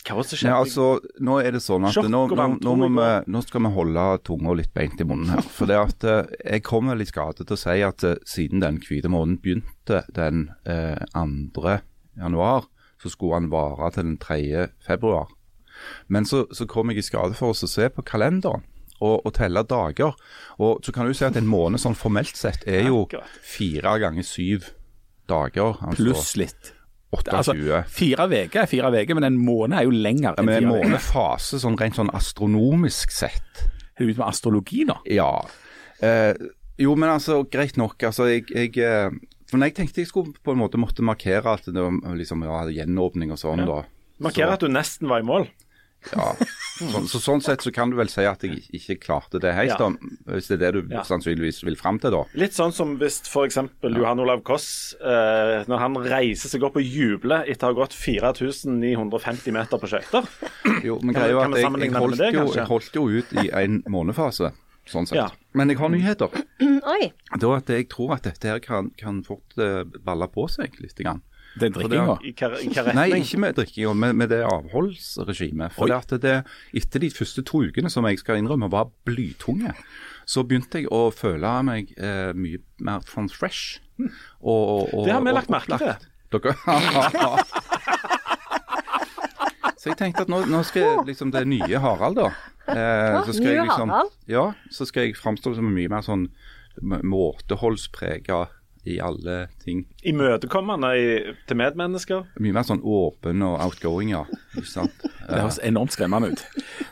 [0.08, 0.54] Hva var det som skjedde?
[0.54, 0.86] Ja, altså,
[1.28, 4.54] nå er det sånn at nå, nå, nå, må vi, nå skal vi holde tunga
[4.56, 5.44] litt beint i munnen her.
[5.58, 8.64] For det at eh, jeg kommer vel i skade til å si at eh, siden
[8.64, 11.76] den hvite måneden begynte den eh, 2.
[12.22, 12.70] januar,
[13.04, 14.40] så skulle han vare til den 3.
[14.88, 15.28] februar.
[16.08, 18.64] Men så, så kom jeg i skade for oss å se på kalenderen
[18.98, 20.16] og, og telle dager.
[20.64, 23.04] Og så kan du si at en måned sånn formelt sett er jo
[23.44, 24.72] fire ganger syv
[25.30, 25.78] dager.
[25.84, 26.74] Altså Pluss litt.
[27.14, 27.38] 28.
[27.38, 27.54] Altså,
[27.88, 31.60] fire uker er fire uker, men en måned er jo lenger Ja, men en månefase
[31.62, 33.64] sånn rent sånn astronomisk sett.
[33.96, 34.98] Er du ute med astrologi nå?
[35.10, 35.32] Ja.
[36.04, 36.34] Eh,
[36.78, 37.96] jo, men altså, greit nok.
[38.10, 39.08] Altså, jeg, jeg eh,
[39.48, 42.44] For når jeg tenkte jeg skulle på en måte måtte markere at det var liksom,
[42.46, 43.82] ja, gjenåpning og sånn, da.
[44.24, 45.48] Markere at du nesten var i mål.
[46.16, 46.34] Ja.
[46.78, 49.72] Så, så sånn sett så kan du vel si at jeg ikke klarte det helt,
[49.74, 49.78] Ja.
[49.82, 50.36] da.
[50.36, 51.02] Hvis det er det du Ja.
[51.02, 52.22] sannsynligvis vil fram til, da.
[52.38, 53.58] Litt sånn som hvis f.eks.
[53.82, 57.94] Johan Olav Koss, eh, når han reiser seg opp og jubler etter å ha gått
[57.98, 60.28] 4950 meter på skøyter.
[60.86, 63.08] Jo, men Kan greia er kan at jeg, jeg, holdt det, jo, jeg holdt jo
[63.10, 64.52] ut i en månefase,
[64.88, 65.18] sånn sett.
[65.18, 65.30] Ja.
[65.58, 66.30] Men jeg har nyheter.
[66.94, 67.12] Oi.
[67.42, 70.96] Var at jeg tror at dette her kan, kan fort eh, balle på seg litt.
[71.02, 71.22] Grann.
[71.58, 72.94] Den For drikkinga?
[72.98, 75.74] Nei, ikke med drikkinga, men med det avholdsregimet.
[75.78, 76.36] For det at det,
[76.78, 79.74] etter de første to ukene, som jeg skal innrømme var blytunge,
[80.28, 83.80] så begynte jeg å føle meg eh, mye mer sånn fresh.
[83.98, 84.10] Og,
[84.44, 85.96] og, og, Det har vi lagt merke til.
[86.36, 86.54] Dere
[89.78, 92.32] Så jeg tenkte at nå, nå skal jeg liksom det nye Harald, da.
[92.68, 94.16] Eh, så skal nye jeg liksom, Harald?
[94.28, 96.28] Ja, så skal jeg framstå som mye mer sånn
[96.82, 98.48] måteholdsprega
[98.88, 99.82] i alle ting.
[100.08, 102.26] Imøtekommende i- til medmennesker.
[102.40, 104.24] Mye mer sånn åpen og outgoing, ja.
[104.56, 104.96] Ikke sant?
[105.28, 106.44] Det høres enormt skremmende ut.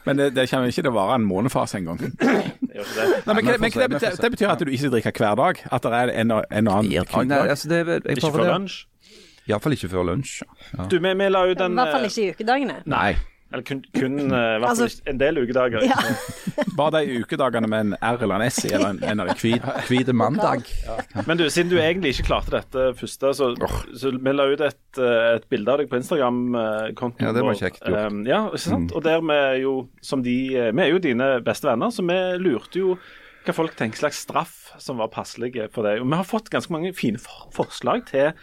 [0.05, 2.01] Men det, det kommer ikke til å vare en månefase engang.
[2.03, 2.09] Det
[3.35, 3.87] betyr,
[4.21, 5.61] det betyr at du ikke drikker hver dag?
[5.71, 8.81] At det er en, og- en og annen Ja, nei, altså det, Ikke før lunsj.
[9.47, 10.39] Iallfall ikke før lunsj.
[10.73, 10.87] Ja.
[10.89, 12.77] Du, vi, vi la ut I hvert fall eh, ikke i ukedagene.
[12.89, 13.11] Nei.
[13.55, 15.85] Eller kun, kun uh, hvert fall Altså- en del ukedager.
[15.87, 15.95] Ja.
[16.79, 20.65] Bare de ukedagene med en R eller en S i, eller en, en Hvit, mandag.
[20.65, 21.23] mandag.
[21.27, 23.51] Men du, siden du egentlig ikke klarte dette første, så,
[23.95, 27.29] så vi la ut et, eh, et bilde av deg på Instagram-kontoen.
[27.29, 28.11] Ja, det var kjekt gjort.
[28.11, 28.95] Um, ja, ikke sant?
[28.95, 32.19] Og der vi jo, som de eh, Vi er jo dine beste venner, så vi
[32.43, 32.97] lurte jo
[33.45, 36.01] hva folk tenker slags straff som var passelig for deg.
[36.01, 38.33] Og vi har fått ganske mange fine for forslag til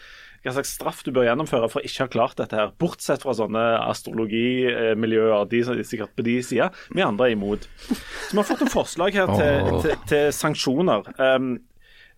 [0.43, 2.73] hva slags straff du bør gjennomføre for å ikke ha klart dette her.
[2.83, 6.71] Bortsett fra sånne astrologimiljøer, de som er sikkert på de sida.
[6.91, 7.69] Vi andre er imot.
[7.89, 9.83] Så vi har fått en forslag her til, oh.
[9.85, 11.13] til, til sanksjoner.
[11.19, 11.55] Um,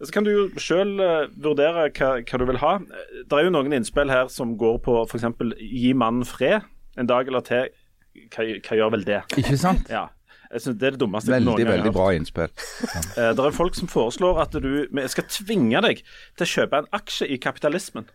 [0.03, 0.97] så kan du jo sjøl
[1.45, 2.73] vurdere hva, hva du vil ha.
[3.29, 5.29] Det er jo noen innspill her som går på f.eks.
[5.61, 6.65] gi mannen fred
[6.99, 7.71] en dag eller til.
[8.35, 9.23] Hva, hva gjør vel det?
[9.41, 9.89] Ikke sant?
[9.91, 10.09] Ja.
[10.55, 12.53] Jeg synes Det er det dummeste veldig, noen gang veldig bra innspill.
[12.87, 13.31] Ja.
[13.37, 16.05] Det er folk som foreslår at du skal tvinge deg
[16.39, 18.07] til å kjøpe en aksje i kapitalismen.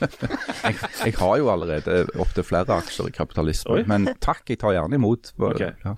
[0.00, 3.86] Jeg, jeg har jo allerede opptil flere aksjer i kapitalismen, Oi.
[3.90, 5.32] men takk, jeg tar gjerne imot.
[5.36, 5.72] Okay.
[5.84, 5.94] Ja.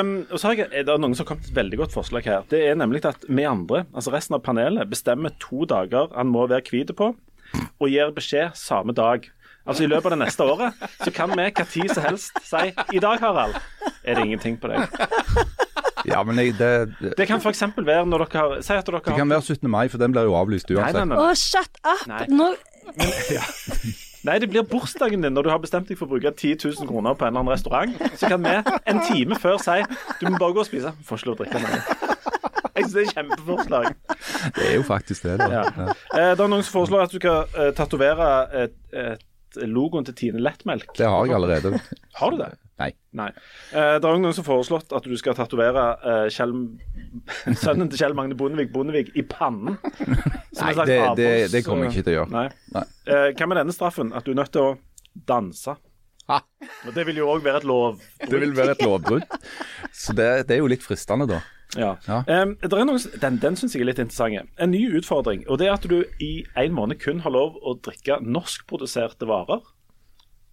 [0.00, 2.26] Um, og så har jeg, er det noen som har kommet et veldig godt forslag
[2.26, 2.46] her.
[2.50, 6.48] Det er nemlig at vi andre, altså resten av panelet, bestemmer to dager han må
[6.50, 9.28] være hvit på, og gir beskjed samme dag.
[9.66, 12.62] Altså I løpet av det neste året så kan vi hva tid som helst si
[12.96, 13.58] I dag, Harald,
[14.04, 14.88] er det ingenting på deg.
[16.08, 16.70] ja, men jeg, det,
[17.00, 17.62] det, Det kan f.eks.
[17.76, 19.70] være når dere har Si at dere det har kan være 17.
[19.70, 20.96] mai, for den blir jo avlyst uansett.
[21.02, 21.18] nei, nei.
[21.20, 22.06] Å, shut up!
[22.08, 22.24] Nei.
[22.32, 22.52] Nå,
[24.20, 26.88] Nei, det blir bursdagen din når du har bestemt deg for å bruke 10 000
[26.90, 27.94] kroner på en eller annen restaurant.
[28.20, 28.52] Så kan vi
[28.92, 29.78] en time før si
[30.20, 30.92] du må bare gå og spise.
[31.08, 31.78] Får ikke lov å drikke mer.
[32.76, 33.88] Jeg synes det er kjempeforslag.
[34.58, 35.38] Det er jo faktisk det.
[35.40, 35.48] Da.
[35.54, 35.62] Ja.
[35.72, 35.86] Ja.
[36.20, 38.28] Eh, det er noen som foreslår at du skal eh, tatovere
[38.66, 39.24] et, et
[39.66, 40.92] logoen til Tine Lettmelk.
[40.98, 41.80] Det har jeg allerede.
[42.20, 42.50] Har du det?
[42.80, 42.90] Nei.
[43.16, 43.28] Nei.
[43.74, 47.98] Eh, det er også noen som har foreslått at du skal tatovere eh, sønnen til
[48.00, 49.76] Kjell Magne Bondevik Bondevik i pannen.
[50.54, 52.32] Som Nei, det, det, det kommer jeg ikke til å gjøre.
[52.38, 52.46] Nei.
[52.76, 52.86] Nei.
[53.10, 54.14] Eh, hva med denne straffen?
[54.16, 54.74] At du er nødt til å
[55.28, 55.76] danse.
[56.30, 56.40] Ha.
[56.94, 58.26] Det vil jo òg være et lovbrudd.
[58.30, 59.40] Det vil være et lovbrudd.
[59.92, 61.40] Så det, det er jo litt fristende, da.
[61.78, 61.94] Ja.
[62.08, 62.22] Ja.
[62.26, 64.50] Um, det er noe, den den syns jeg er litt interessant.
[64.58, 65.44] En ny utfordring.
[65.48, 69.62] Og det er at du i en måned kun har lov å drikke norskproduserte varer.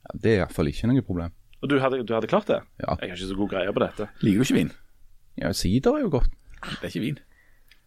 [0.07, 1.33] Ja, det er iallfall ikke noe problem.
[1.61, 2.59] Og du hadde, du hadde klart det?
[2.83, 2.97] Ja.
[3.01, 4.09] Jeg har ikke så god greie på dette.
[4.21, 4.75] Liker du ikke vin?
[5.41, 6.29] Ja, Sider er jo godt.
[6.67, 7.19] Det er ikke vin.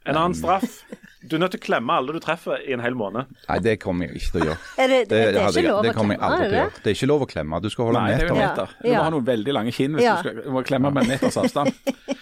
[0.09, 0.81] En annen straff.
[1.23, 3.27] Du er nødt til å klemme alle du treffer i en hel måned.
[3.49, 4.59] Nei, det kommer jeg ikke til å gjøre.
[4.81, 6.83] er det, det, er hadde ikke jeg- lov det å klemme, er å det?
[6.83, 7.61] Det er ikke lov å klemme.
[7.61, 8.69] Du skal holde Nei, det er meter.
[8.81, 8.89] Ja.
[8.89, 10.15] Du må ha noen veldig lange kinn hvis Ja.
[10.17, 11.73] du skal du må klemme med en meters avstand.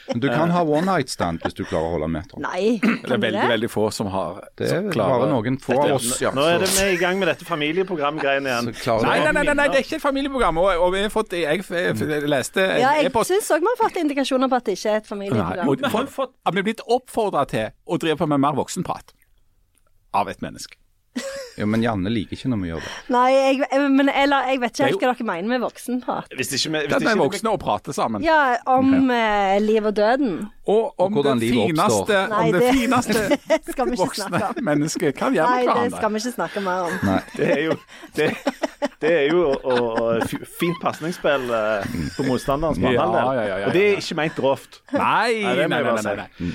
[0.08, 2.38] Men du kan ha one night stand hvis du klarer å holde meter.
[2.40, 3.48] Nei, kan Det er veldig, det?
[3.52, 6.30] veldig få som har Det er bare noen få av oss, ja.
[6.32, 8.74] Nå er vi i gang med dette familieprogramgreiene igjen.
[8.74, 10.58] så Nei, nei, nei, nei, nei, det er ikke et familieprogram.
[10.58, 13.70] Og, og vi har fått, jeg, jeg, jeg leste Ja, jeg e-post syns òg vi
[13.70, 15.66] har fått indikasjoner på at det ikke er et Nei, familieprogram.
[15.68, 15.92] for, Vi
[16.48, 18.52] har vi er blitt oppfordra til å drive på med mer
[18.88, 19.14] voksenprat
[20.12, 20.76] av et menneske.
[21.58, 22.90] Jo, men Janne liker ikke når vi gjør det.
[23.10, 26.36] Nei, jeg, men eller, jeg vet ikke helt hva dere mener med voksenprat.
[26.38, 28.22] Hvis ikke vi hvis Det er voksne å prate sammen.
[28.22, 28.36] Ja,
[28.70, 30.36] om uh, liv og døden.
[30.70, 32.20] Og om Og det fineste.
[32.30, 36.62] Nei, om det det- fineste voksne mennesket kan gjøre Nei, det skal vi ikke snakke
[36.62, 36.96] mer om.
[37.10, 37.18] Nei.
[37.34, 37.76] Det er jo,
[38.14, 38.30] det,
[39.02, 43.34] det er jo og, fint pasningsspill eh, på motstanderens Ja, banehalvdel.
[43.34, 44.82] ja, ja, ja, Og det er ikke ment grovt.
[44.94, 46.52] Nei, Nei, nei, nei, nei,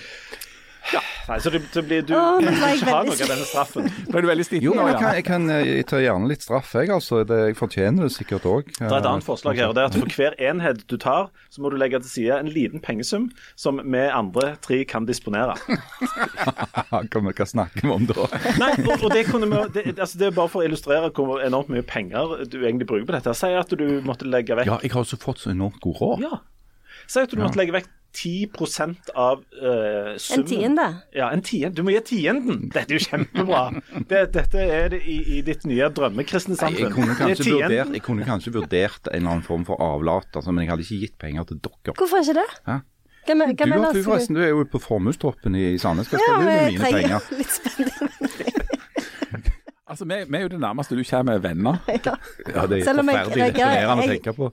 [0.91, 1.38] nei, nei.
[1.43, 3.88] Så det, det blir, du oh, du ikke ha noe av denne straffen.
[4.13, 6.74] Er du veldig sliten Jo, jeg kan, jeg kan eh, jeg tar gjerne litt straff,
[6.78, 6.91] jeg.
[6.93, 7.24] altså.
[7.28, 8.69] Det, jeg fortjener det sikkert òg.
[8.76, 11.32] Det er et annet forslag her, og det er at for hver enhet du tar,
[11.54, 15.56] så må du legge til side en liten pengesum som vi andre tre kan disponere.
[16.93, 18.28] Hva vi kan snakke om da?
[18.60, 21.43] Nei, og, og det, kunne vi, det, altså det er bare for å illustrere hvor
[21.43, 23.36] enormt mye penger du egentlig bruker på dette.
[23.38, 26.26] Si at du måtte legge vekk Ja, jeg har også fått så enormt god råd.
[26.28, 26.41] Ja.
[27.08, 30.17] Si at du måtte legge vekk 10% av summen.
[30.38, 30.86] En tiende.
[31.17, 31.76] Ja, en tiende.
[31.76, 32.69] Du må gi tienden.
[32.73, 33.63] Dette er jo kjempebra.
[34.10, 36.86] Det, dette er det i, i ditt nye drømmekristne samfunn.
[36.86, 40.65] jeg, kunne vurdert, jeg kunne kanskje vurdert en eller annen form for avlat, altså, men
[40.67, 41.95] jeg hadde ikke gitt penger til dere.
[41.97, 42.49] Hvorfor ikke det?
[42.69, 42.80] Hæ?
[43.23, 46.10] Hvem, hvem Du, er, du forresten, du er jo på formuestoppen i Sandnes.
[46.12, 47.30] Hva skal Ja, du med mine penger?
[47.39, 48.72] litt spenning.
[49.93, 51.77] Altså, vi, vi er jo det nærmeste du kommer venner.
[52.08, 52.15] Ja.
[52.49, 54.51] Ja, det er Selv om jeg forferdelig reagerer- deprimerende å jeg- tenke på.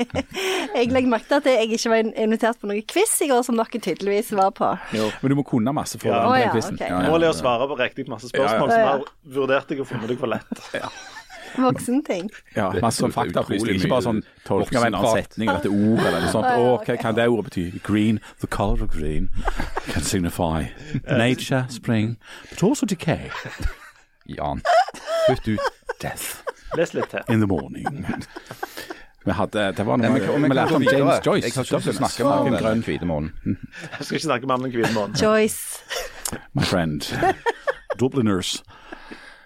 [0.80, 3.56] Jeg legger merke til at jeg ikke var invitert på noen quiz i går, som
[3.58, 4.68] dere tydeligvis var på.
[4.94, 6.20] Men du må kunne masse for Ja.
[6.24, 6.78] å være med i quizen.
[6.80, 7.10] Ja, ja.
[7.10, 8.92] Målet er å svare på riktig masse spørsmål Ja, ja.
[8.94, 10.62] som har vurdert deg og funnet deg for lett.
[11.58, 12.30] Voksenting.
[12.54, 13.80] Ja, masse sånn faktaopplysning.
[13.80, 16.46] Ikke bare sånn tolking av en annen setning eller et ord eller noe sånt.
[16.46, 17.64] Ja, ja, Å, hva kan det ordet bety?
[17.82, 19.26] Green, the color of green
[19.90, 20.68] can signify
[21.10, 22.16] nature, spring,
[22.52, 23.30] but also decay,
[24.36, 24.62] Jan,
[25.26, 25.60] slutt ut.
[26.00, 26.42] death
[26.76, 27.20] Les litt til.
[27.28, 28.06] in the morning.
[29.24, 30.98] Vi hadde, det var noe Nei, men, vi om jeg kan lærte gå om videre.
[30.98, 31.44] James Joyce.
[31.44, 32.64] Jeg har ikke lyst til å snakke mer om Grønn.
[32.70, 33.32] den hvite månen.
[33.98, 35.16] Jeg skal ikke snakke mer om den hvite månen.
[35.20, 35.82] Joyce.
[36.54, 37.02] my friend.
[37.98, 38.62] Dubliners.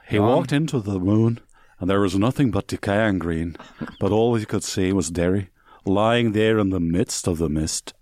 [0.07, 1.41] He walked into the moon,
[1.81, 3.57] and there was nothing but decay and green,
[3.99, 5.49] but all he could see was Derry
[5.87, 7.95] lying there in the midst of the mist.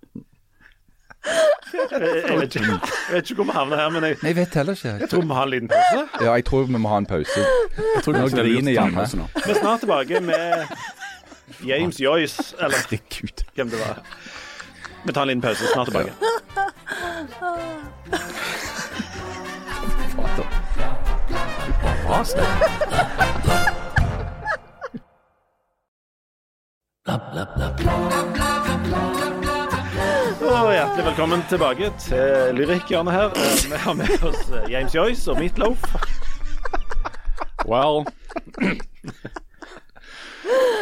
[1.93, 2.01] Jeg,
[2.39, 4.89] vet ikke, jeg vet ikke hvor vi havner her, men jeg, Jeg vet heller ikke.
[5.01, 6.25] jeg tror vi må ha en liten pause.
[6.25, 7.39] Ja, jeg tror vi må ha en pause.
[7.79, 8.97] Jeg tror Nå kanskje det er lurt griner å ta en Janne.
[9.01, 9.27] pause nå.
[9.47, 10.67] Vi er snart tilbake med
[11.71, 14.03] James Joyce, eller ut hvem det var.
[15.05, 15.73] Vi tar en liten pause.
[15.73, 16.13] Snart tilbake.
[22.07, 22.47] Bra, Sten.
[30.53, 33.31] Og hjertelig velkommen tilbake til Lyrikkhjørnet her.
[33.37, 35.79] Eh, Vi har med oss eh, James Joyce og Meatloaf.
[37.67, 38.05] Well,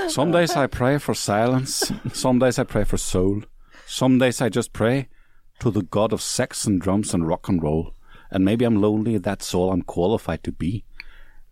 [0.09, 3.43] some days I pray for silence, some days I pray for soul,
[3.87, 5.07] some days I just pray
[5.61, 7.93] to the god of sex and drums and rock and roll.
[8.31, 10.85] And maybe I'm lonely, that's all I'm qualified to be.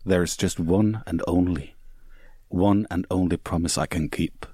[0.05, 1.75] There is just one and only,
[2.49, 4.47] one and only promise I can keep.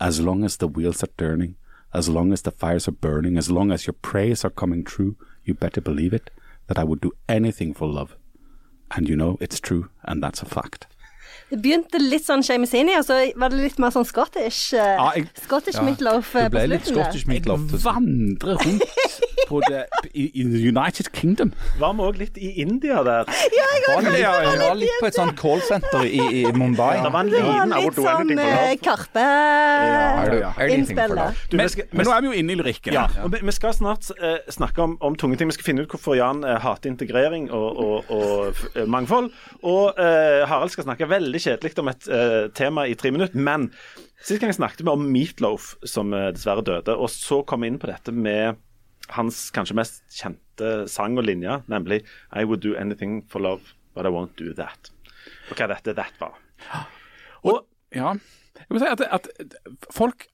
[0.00, 1.56] As long as the wheels are turning,
[1.92, 5.16] as long as the fires are burning, as long as your prayers are coming true,
[5.44, 6.30] you better believe it,
[6.66, 8.16] that I would do anything for love.
[8.90, 10.86] And you know it's true, and that's a fact.
[11.46, 14.72] Det begynte litt sånn Shamisini, og så var det litt mer sånn Scottish.
[14.74, 16.86] eh, Ja, jeg- Scottish meatloaf eh, Det ble litt.
[16.90, 17.60] Scottish meatloaf.
[17.70, 18.82] Jeg vandrer rundt
[19.46, 21.52] på det, i, i United Kingdom.
[21.78, 23.22] Var vi òg litt i India der?
[23.30, 26.98] Ja, jeg Var litt, han var litt på et sånt callsenter i, i Mumbai.
[26.98, 28.74] Det var var litt sånn eh, love.
[28.82, 31.14] Karpe-innspill.
[31.16, 31.32] Ja, ja.
[31.50, 31.68] Du, Men,
[32.06, 32.92] nå er vi jo inne i lyrikken.
[32.96, 35.46] Ja, og vi, vi skal snart eh, snakke om, om tunge ting.
[35.50, 39.30] Vi skal finne ut hvorfor Jan eh, hater integrering og, og, og eh, mangfold.
[39.62, 43.38] Og eh, Harald skal snakke veldig kjedelig om et uh, tema i tre minutter.
[43.38, 43.70] Men
[44.20, 46.96] sist gang snakket vi om Meatloaf, som uh, dessverre døde.
[46.96, 48.60] Og så kom vi inn på dette med
[49.14, 52.00] hans kanskje mest kjente sang og linje, nemlig
[52.34, 54.90] I would do anything for love, but I won't do that.
[55.50, 56.38] Og hva dette that var.
[57.46, 58.16] Og Ja.
[58.56, 59.26] Jeg må si at, at
[59.92, 60.24] folk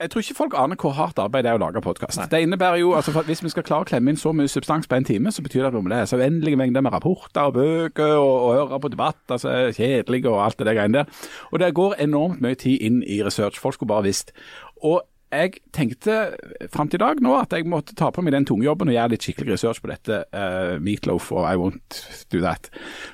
[0.00, 2.20] jeg tror ikke folk aner hvor hardt arbeid det er å lage podkast.
[2.30, 4.94] Det innebærer jo, altså Hvis vi skal klare å klemme inn så mye substans på
[4.94, 8.14] en time, så betyr det at vi må lese uendelige mengder med rapporter og bøker
[8.14, 11.26] og, og høre på debatt, altså kjedelige og alt det der greiene der.
[11.50, 13.58] Og det går enormt mye tid inn i research.
[13.58, 14.30] Folk skulle bare visst.
[14.86, 16.14] Og jeg tenkte
[16.72, 19.12] fram til i dag nå at jeg måtte ta på meg den tungjobben og gjøre
[19.12, 21.98] litt skikkelig research på dette uh, Meatloaf og I Won't
[22.32, 22.70] Do That.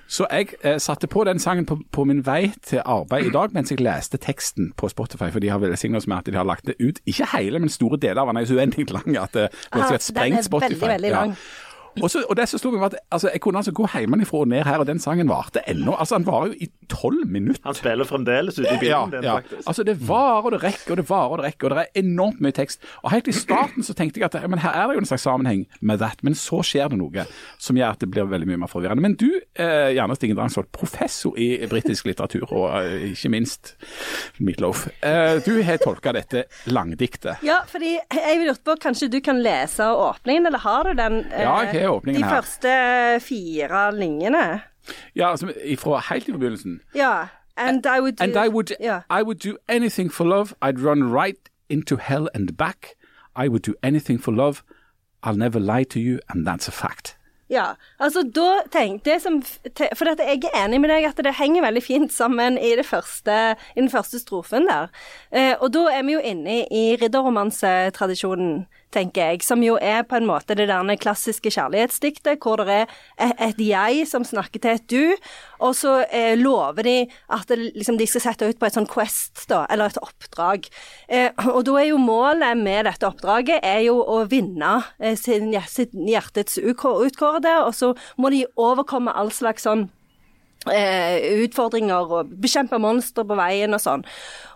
[0.06, 3.56] Så jeg uh, satte på den sangen på, på min vei til arbeid i dag
[3.56, 6.46] mens jeg leste teksten på Spotify, for de har velsignet oss med at de har
[6.48, 7.02] lagt det ut.
[7.10, 9.88] Ikke hele, men store deler av den er så uendelig lang at det Ja, har
[9.90, 10.74] den et sprengt er Spotify.
[10.74, 11.34] veldig, veldig lang.
[11.34, 11.63] Og,
[12.10, 14.48] så, og det som slo meg var at altså, jeg kunne altså gå hjemmefra og
[14.48, 15.94] ned her, og den sangen varte ennå.
[15.98, 17.62] Altså, han varer jo i tolv minutter.
[17.64, 19.66] han spiller fremdeles ute i bilen, den faktisk.
[19.66, 22.02] Altså Det varer og det rekker og det varer og det rekker, og det er
[22.02, 22.82] enormt mye tekst.
[23.02, 25.22] Og Helt i starten så tenkte jeg at men her er det jo en slags
[25.22, 27.24] sammenheng med that, men så skjer det noe
[27.58, 29.02] som gjør at det blir veldig mye mer forvirrende.
[29.02, 33.74] Men du, eh, Janne Stigen Drangsvold, professor i britisk litteratur, og eh, ikke minst
[34.40, 34.88] Meatloaf.
[35.02, 37.42] Eh, du har tolka dette langdiktet.
[37.46, 41.18] Ja, fordi jeg lurte på, kanskje du kan lese åpningen, eller har du den?
[41.32, 42.74] eh, Ja, jeg har åpningen De første
[43.20, 44.60] fire linjene.
[45.16, 46.80] Ja, altså ifra helt i begynnelsen.
[46.94, 47.26] Ja.
[47.56, 49.02] And I would do And I would, yeah.
[49.10, 50.54] I would do anything for love.
[50.60, 52.96] I'd run right into hell and back.
[53.36, 54.62] I would do anything for love.
[55.22, 57.16] I'll never lie to you, and that's a fact.
[57.50, 59.42] Ja, altså da tenk, det som,
[59.96, 62.86] For dette, jeg er enig med deg at det henger veldig fint sammen i, det
[62.88, 64.88] første, i den første strofen der.
[65.32, 70.18] Eh, og da er vi jo inne i ridderromansetradisjonen, tenker jeg, som jo er på
[70.18, 74.86] en måte det der klassiske kjærlighetsdiktet, hvor det er et, jeg som snakker til et
[74.90, 75.30] du,
[75.64, 76.96] og så eh, lover de
[77.32, 80.68] at det, liksom, de skal sette ut på et sånn quest, da, eller et oppdrag.
[81.08, 85.52] Eh, og da er jo målet med dette oppdraget er jo å vinne eh, sin,
[85.70, 89.88] sitt hjertets utkårede, og så må de overkomme all slags sånn
[90.64, 94.04] utfordringer og bekjempe monstre på veien og sånn.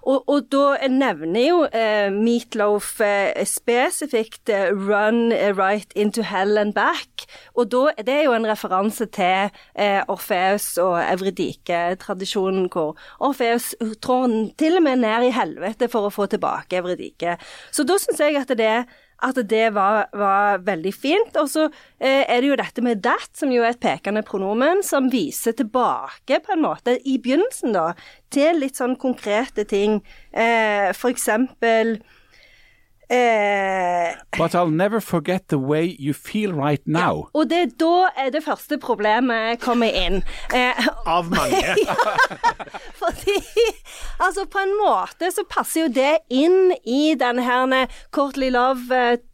[0.09, 6.59] Og, og da nevner jo eh, Meatloaf eh, spesifikt eh, 'run eh, right into hell
[6.59, 7.27] and back'.
[7.55, 14.55] Og da, det er jo en referanse til eh, Orfeus og Evridike-tradisjonen, hvor Orfeus trår
[14.59, 17.37] til og med ned i helvete for å få tilbake Evridike.
[17.73, 18.87] Så da syns jeg at det
[19.24, 21.38] at det var, var veldig fint.
[21.40, 24.83] Og så eh, er det jo dette med that, som jo er et pekende pronomen,
[24.87, 27.92] som viser tilbake på en måte i begynnelsen, da,
[28.35, 30.00] til litt sånn konkrete ting.
[30.31, 31.98] Eh, for eksempel
[33.11, 37.29] eh, But I'll never forget the way you feel right now.
[37.35, 40.23] Og det er da er det første problemet kommer inn.
[40.55, 41.77] Eh, Av mange.
[43.03, 43.38] Fordi
[44.21, 47.59] altså på en måte så passer jo det inn i denne her
[48.14, 48.51] Courtly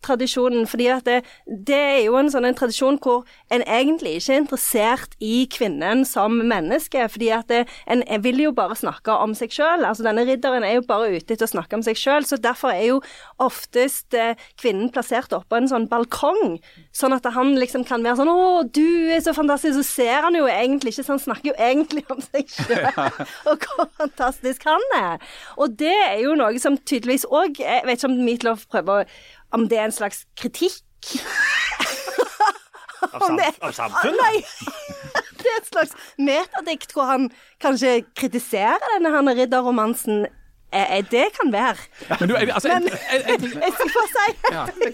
[0.05, 0.67] Love-tradisjonen.
[0.67, 4.43] Fordi at det, det er jo en sånn en tradisjon hvor en egentlig ikke er
[4.43, 7.09] interessert i kvinnen som menneske.
[7.09, 9.85] fordi at det, en, en vil jo bare snakke om seg sjøl.
[9.85, 12.25] Altså, denne ridderen er jo bare ute etter å snakke om seg sjøl.
[12.25, 13.01] Så derfor er jo
[13.39, 16.59] oftest eh, kvinnen plassert oppå en sånn balkong.
[16.95, 19.75] Sånn at han liksom kan være sånn 'Å, du er så fantastisk'.
[19.75, 22.91] Så ser han jo egentlig ikke, så han snakker jo egentlig om seg sjøl.
[23.51, 25.19] og hvor fantastisk han er.
[25.57, 29.09] Og det er jo noe som tydeligvis òg Jeg vet ikke om Meatloaf prøver å
[29.55, 30.81] Om det er en slags kritikk
[33.15, 34.17] Av, sam det- av samfunnet?
[34.19, 34.41] Nei!
[35.39, 37.27] Det er et slags metadikt hvor han
[37.63, 40.25] kanskje kritiserer denne ridderromansen.
[40.75, 41.77] Eh, eh, Det kan være.
[42.21, 44.27] Men du, altså, Men jeg, jeg, jeg, jeg skal bare si
[44.83, 44.93] Jeg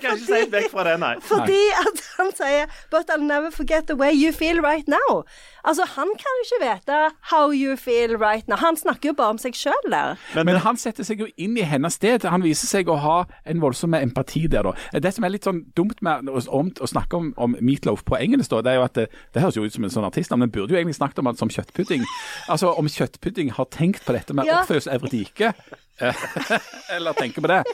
[0.00, 1.14] kan ikke si, si vekk fra det, nei.
[1.28, 5.22] Fordi at han sier But I'll never forget the way you feel right now.
[5.64, 6.98] Altså, han kan jo ikke vite
[7.32, 8.56] how you feel right now.
[8.56, 10.16] Han snakker jo bare om seg sjøl der.
[10.34, 12.24] Men, han setter seg jo inn i hennes sted.
[12.32, 14.64] Han viser seg å ha en voldsom empati der.
[14.70, 15.00] da.
[15.04, 18.16] Det som er litt sånn dumt med å, om, å snakke om, om Meatloaf på
[18.16, 20.32] engelsk, da, det er jo at det, det høres jo ut som en sånn artist,
[20.32, 22.06] men burde jo egentlig snakket om han som kjøttpudding.
[22.48, 24.62] Altså om kjøttpudding har tenkt på dette med Ja.
[24.70, 25.52] Orpheus Evredike.
[26.00, 26.14] eh,
[26.96, 27.64] Eller tenker på det.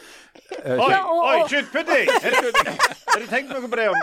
[0.65, 2.09] Oi, Ja, og- oi, kjøttpudding!
[3.13, 3.89] Har du tenkt noe på det?
[3.91, 4.01] om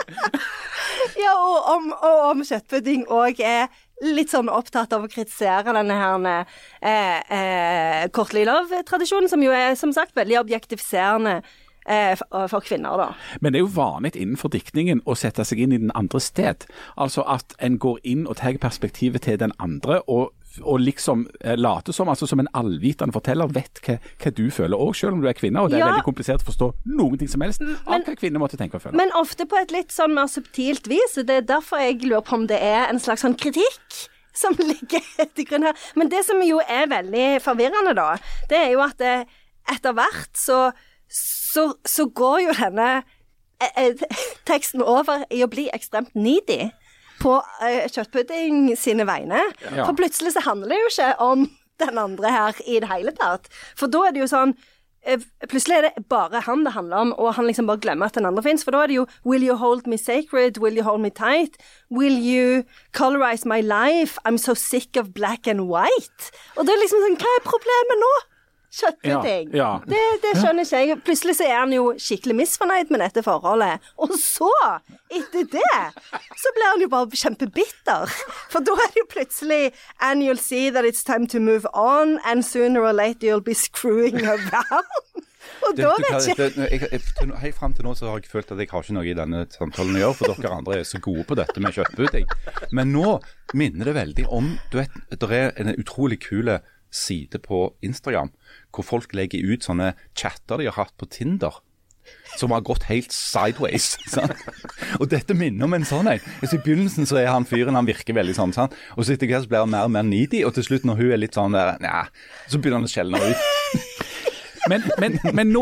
[1.18, 3.66] Ja, og om, og om kjøttpudding òg er
[4.02, 9.74] litt sånn opptatt av å kritisere denne her eh, eh, Courtly Love-tradisjonen, som jo er
[9.78, 11.36] som sagt veldig objektifiserende
[11.86, 13.08] eh, for, for kvinner, da.
[13.40, 16.66] Men det er jo vanlig innenfor diktningen å sette seg inn i den andre sted.
[16.96, 21.56] Altså at en går inn og tar perspektivet til den andre, og, og liksom eh,
[21.58, 25.20] late som altså som en allvitende forteller vet hva, hva du føler òg, selv om
[25.24, 25.60] du er kvinne.
[25.64, 25.90] Og det er Ja.
[25.92, 28.96] veldig komplisert å forstå noen ting som helst av hva kvinner måtte tenke og føle.
[28.96, 31.16] Men ofte på et litt sånn mer subtilt vis.
[31.18, 34.54] og Det er derfor jeg lurer på om det er en slags sånn kritikk som
[34.70, 35.00] ligger
[35.34, 35.74] til grunn her.
[35.96, 38.16] Men det som jo er veldig forvirrende, da,
[38.50, 39.26] det er jo at det,
[39.70, 40.72] etter hvert så,
[41.08, 43.02] så, så går jo denne
[43.60, 43.94] eh, eh,
[44.44, 46.70] teksten over i å bli ekstremt needy
[47.24, 49.40] på uh, kjøttpudding sine vegne.
[49.70, 49.84] Ja.
[49.86, 51.48] For plutselig så handler det jo ikke om
[51.82, 53.50] den andre her i det hele tatt.
[53.78, 54.54] For da er det jo sånn
[55.02, 58.18] eh, Plutselig er det bare han det handler om, og han liksom bare glemmer at
[58.18, 58.64] den andre fins.
[58.66, 60.60] For da er det jo Will you hold me sacred?
[60.62, 61.58] Will you hold me tight?
[61.90, 62.62] Will you
[62.96, 64.18] colorize my life?
[64.24, 66.30] I'm so sick of black and white.
[66.56, 68.14] Og det er liksom sånn Hva er problemet nå?
[68.74, 69.52] Kjøttpudding.
[69.54, 69.70] Ja, ja.
[69.86, 70.98] Det, det skjønner ikke jeg.
[71.06, 73.84] Plutselig så er han jo skikkelig misfornøyd med dette forholdet.
[74.02, 74.50] Og så,
[75.14, 75.76] etter det,
[76.42, 78.16] så blir han jo bare kjempebitter.
[78.52, 79.62] For da er det jo plutselig
[80.02, 83.54] And you'll see that it's time to move on, and sooner or later you'll be
[83.54, 84.90] screwing around.
[85.64, 87.00] Og Det, da vet ikke det, jeg,
[87.40, 89.44] helt fram til nå så har jeg følt at jeg har ikke noe i denne
[89.52, 92.28] samtalen å gjøre, for dere andre er så gode på dette med kjøttpudding.
[92.76, 93.18] Men nå
[93.56, 96.50] minner det veldig om Du vet, det er en utrolig kul
[96.94, 98.30] side på Instagram
[98.74, 101.60] hvor folk legger ut sånne chatter de har hatt på Tinder.
[102.36, 103.94] Som har gått helt sideways.
[104.12, 104.36] Sant?
[105.00, 106.20] Og dette minner om en sånn en.
[106.42, 108.52] Så I begynnelsen så er han fyren han virker veldig sånn.
[108.52, 108.74] Sant?
[108.98, 111.00] Og så etter hvert så blir han mer og mer needy, og til slutt når
[111.00, 112.02] hun er litt sånn der, Nja,
[112.50, 113.46] så begynner han å skjelne ut.
[114.68, 115.60] Men, men, men, nå,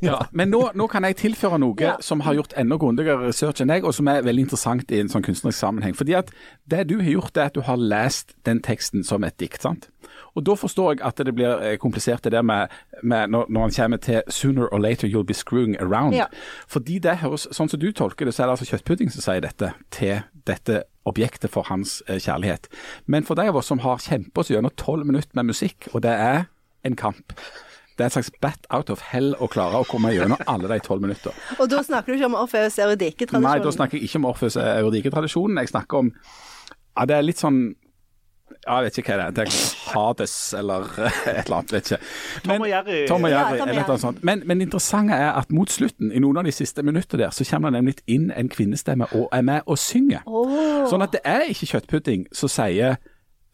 [0.00, 1.90] ja, men nå, nå kan jeg tilføre noe Ja.
[2.00, 5.10] som har gjort enda grundigere research enn jeg, og som er veldig interessant i en
[5.12, 5.92] sånn kunstnerisk sammenheng.
[5.92, 6.30] Fordi at
[6.64, 9.60] Det du har gjort, er at du har lest den teksten som et dikt.
[9.60, 9.90] sant?
[10.34, 13.60] Og Da forstår jeg at det blir eh, komplisert det der med, med når, når
[13.60, 16.14] han kommer til 'sooner or later you'll be screwing around'.
[16.14, 16.24] Ja.
[16.68, 19.40] Fordi det høres, sånn som du tolker det, så er det altså kjøttpudding som sier
[19.40, 22.68] dette til dette objektet for hans eh, kjærlighet.
[23.06, 26.02] Men for de av oss som har kjempet oss gjennom tolv minutter med musikk, og
[26.02, 26.44] det er
[26.84, 27.32] en kamp
[27.94, 30.80] det er et slags bat out of hell å klare å komme gjennom alle de
[30.82, 31.30] tolv minutter.
[31.62, 35.60] Og da snakker du ikke om Orfeus Nei, da snakker jeg ikke om Orfeus Eurydike-tradisjonen.
[35.62, 37.60] Jeg snakker om ja, Det er litt sånn
[38.66, 39.30] ja, Jeg vet ikke hva det er.
[39.30, 41.72] Det er Hades eller et eller annet.
[41.72, 41.98] vet ikke.
[42.46, 43.06] Men, og Jerry.
[43.08, 44.24] Tom og Ja, Jerry, Tom eller noe sånt.
[44.24, 47.30] Men, men det interessante er at mot slutten, i noen av de siste minuttene der,
[47.30, 50.22] så kommer det nemlig inn en kvinnestemme og er med og synger.
[50.90, 52.96] Sånn at det er ikke kjøttpudding som sier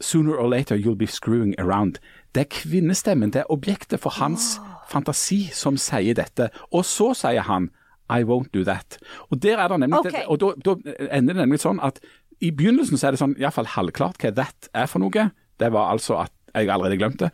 [0.00, 1.98] 'sooner or later you'll be screwing around'.
[2.34, 6.48] Det er kvinnestemmen, det er objektet for hans fantasi som sier dette.
[6.72, 7.70] Og så sier han
[8.10, 8.98] 'I won't do that'.
[9.30, 10.14] Og der er det nemlig, Ok.
[10.28, 10.74] og da, da
[11.12, 12.00] ender det nemlig sånn at
[12.40, 15.30] i begynnelsen så er det sånn iallfall halvklart hva 'that' er for noe.
[15.60, 17.30] Det var altså at jeg allerede glemte.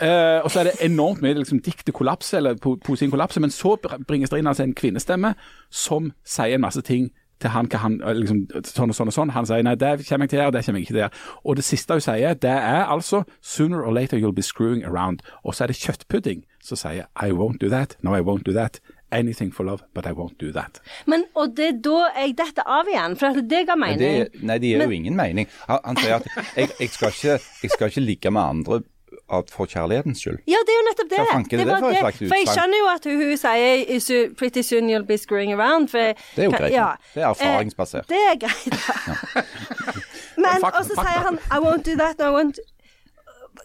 [0.00, 3.50] Uh, og så er det enormt mye liksom, diktet kollapser, eller po poesien kollapser, men
[3.50, 3.76] så
[4.06, 5.34] bringes det inn altså en kvinnestemme
[5.70, 7.10] som sier en masse ting
[7.40, 9.32] til han, han eh, liksom, sånn og sånn og sånn.
[9.34, 11.04] Han sier nei, det kommer jeg til å gjøre, det kommer jeg ikke til å
[11.04, 11.20] gjøre.
[11.44, 15.24] Og det siste hun sier, det er altså 'sooner or later you'll be screwing around'.
[15.44, 18.52] Og så er det kjøttpudding som sier 'I won't do that', 'no I won't do
[18.52, 18.80] that'.
[19.12, 20.80] Anything for love, but I won't do that.
[21.06, 23.98] Men, og det er da jeg detter av igjen, for at det ga Men mening.
[24.32, 25.48] det, nei, det gir jo ingen mening.
[25.68, 28.80] Han, sier at jeg, jeg, skal ikke, jeg skal ikke ligge med andre
[29.50, 30.38] for kjærlighetens skyld.
[30.50, 31.18] Ja, det er jo nettopp det.
[31.18, 31.24] Er
[31.58, 34.90] det var for For jeg skjønner jo at hun, hun sier "Is you- 'pretty soon
[34.90, 35.86] you'll be screwing around'.
[35.90, 35.98] For,
[36.36, 36.72] Det er jo greit.
[36.72, 36.88] Ja.
[37.14, 38.10] Det er erfaringsbasert.
[38.10, 39.42] Eh, det er greit, da.
[40.44, 41.10] Men Fakta- og så fakta.
[41.10, 42.58] sier han 'I won't do that', I won't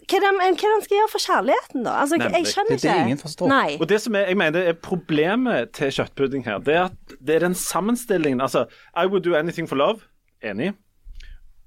[0.06, 1.92] hva det hva de skal gjøre for kjærligheten, da?
[2.02, 2.38] Altså, Nemlig.
[2.38, 2.82] jeg skjønner ikke.
[2.82, 3.48] Det er det ingen forstår.
[3.50, 3.76] Nei.
[3.80, 7.36] Og det som er, jeg mener er Problemet til kjøttpudding her, det er at det
[7.36, 8.40] er den sammenstillingen.
[8.40, 10.06] Altså, I would do anything for love.
[10.44, 10.74] Enig.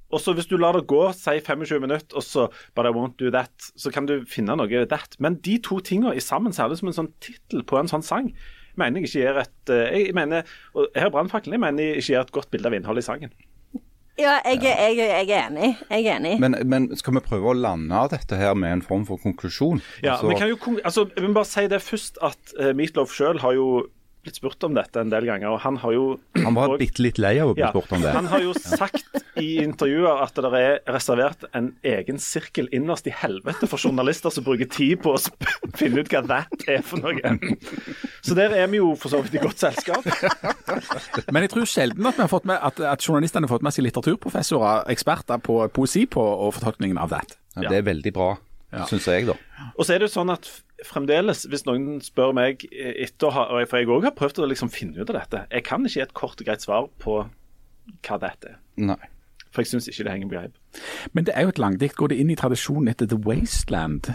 [0.10, 3.20] Og så hvis du lar det gå, si 25 minutter, og så but I won't
[3.20, 5.20] do that, så kan du finne noe that.
[5.20, 8.32] Men de to tingene i sammen, særlig som en sånn tittel på en sånn sang,
[8.80, 12.02] mener jeg ikke gir et eh, Jeg mener, og her er brannfakkelen, jeg mener jeg
[12.02, 13.34] ikke gir et godt bilde av innholdet i sangen.
[14.20, 14.98] Ja, jeg, er- jeg,
[15.30, 15.70] jeg er enig.
[15.90, 16.34] Jeg er enig.
[16.44, 19.80] Men, men skal vi prøve å lande dette her med en form for konklusjon?
[20.04, 23.14] Ja, Altså, vi kan jo, altså, jeg vil bare si det først at uh, Meatloaf
[23.16, 23.70] sjøl har jo
[24.30, 26.06] blitt spurt om dette en del ganger, og han har jo
[26.46, 28.14] han var og- bitte litt lei av å bli Ja, spurt om det.
[28.16, 29.06] Han har jo sagt
[29.40, 34.44] i intervjuer at det er reservert en egen sirkel innerst i helvete for journalister som
[34.48, 35.36] bruker tid på å sp
[35.80, 37.36] finne ut hva that er for noe.
[38.24, 40.06] Så der er vi jo for så vidt i godt selskap.
[41.32, 43.76] Men jeg tror sjelden at, vi har fått med, at, at journalistene har fått med
[43.76, 47.38] seg litteraturprofessorer, eksperter på poesi på og fortolkningen av that.
[47.58, 48.32] Ja, det er veldig bra,
[48.76, 48.84] Ja.
[48.86, 49.34] syns jeg, da.
[49.80, 50.46] Og så er det jo sånn at
[50.88, 54.50] fremdeles, hvis noen spør meg eh, etter å ha For jeg òg har prøvd å
[54.50, 55.46] liksom finne ut av dette.
[55.52, 57.22] Jeg kan ikke gi et kort og greit svar på
[58.06, 58.60] hva dette er.
[58.80, 59.02] Nei.
[59.50, 60.84] For jeg syns ikke det henger på greip.
[61.18, 61.98] Men det er jo et langdikt.
[61.98, 64.12] Går det inn i tradisjonen etter The Wasteland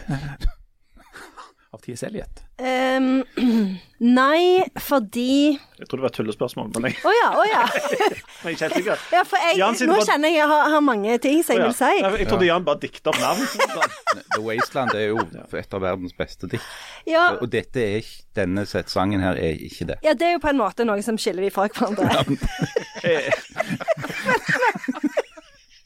[1.75, 2.03] av T.S.
[2.07, 2.41] Eliot?
[2.55, 3.25] Um,
[3.99, 7.62] nei, fordi Jeg tror det var et tullespørsmål, men jeg, Å ja, å ja.
[8.47, 10.07] jeg er ikke ja for jeg, Jan, nå bare...
[10.07, 11.91] kjenner jeg jeg har, har mange ting som jeg vil si.
[11.99, 13.43] Ja, Jeg trodde Jan bare dikta opp navn.
[14.37, 15.18] The Wasteland er jo
[15.59, 16.68] et av verdens beste dikt.
[17.11, 19.99] Ja, Og dette er ikke, denne sangen her er ikke det.
[20.07, 22.07] ja, det er jo på en måte noe som skiller de fra hverandre.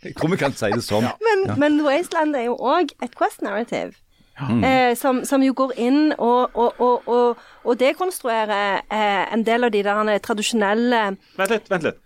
[0.08, 1.08] Jeg tror vi kan si det sånn.
[1.24, 3.96] Men, men Wasteland er jo òg et quest narrative.
[4.38, 9.64] Eh, som, som jo går inn og, og, og, og, og dekonstruerer eh, en del
[9.66, 11.00] av de der tradisjonelle
[11.38, 11.98] Vent litt, vent litt.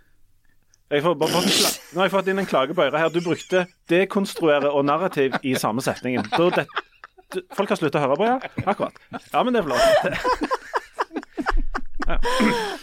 [0.92, 1.48] Får bare bare,
[1.92, 3.08] Nå har jeg fått inn en klage på øret her.
[3.12, 6.22] Du brukte dekonstruere og narrativ i samme setningen.
[6.28, 6.66] Det,
[7.32, 8.36] du, folk har sluttet å høre på, ja?
[8.68, 8.94] Akkurat.
[9.32, 9.82] Ja, men det er flott.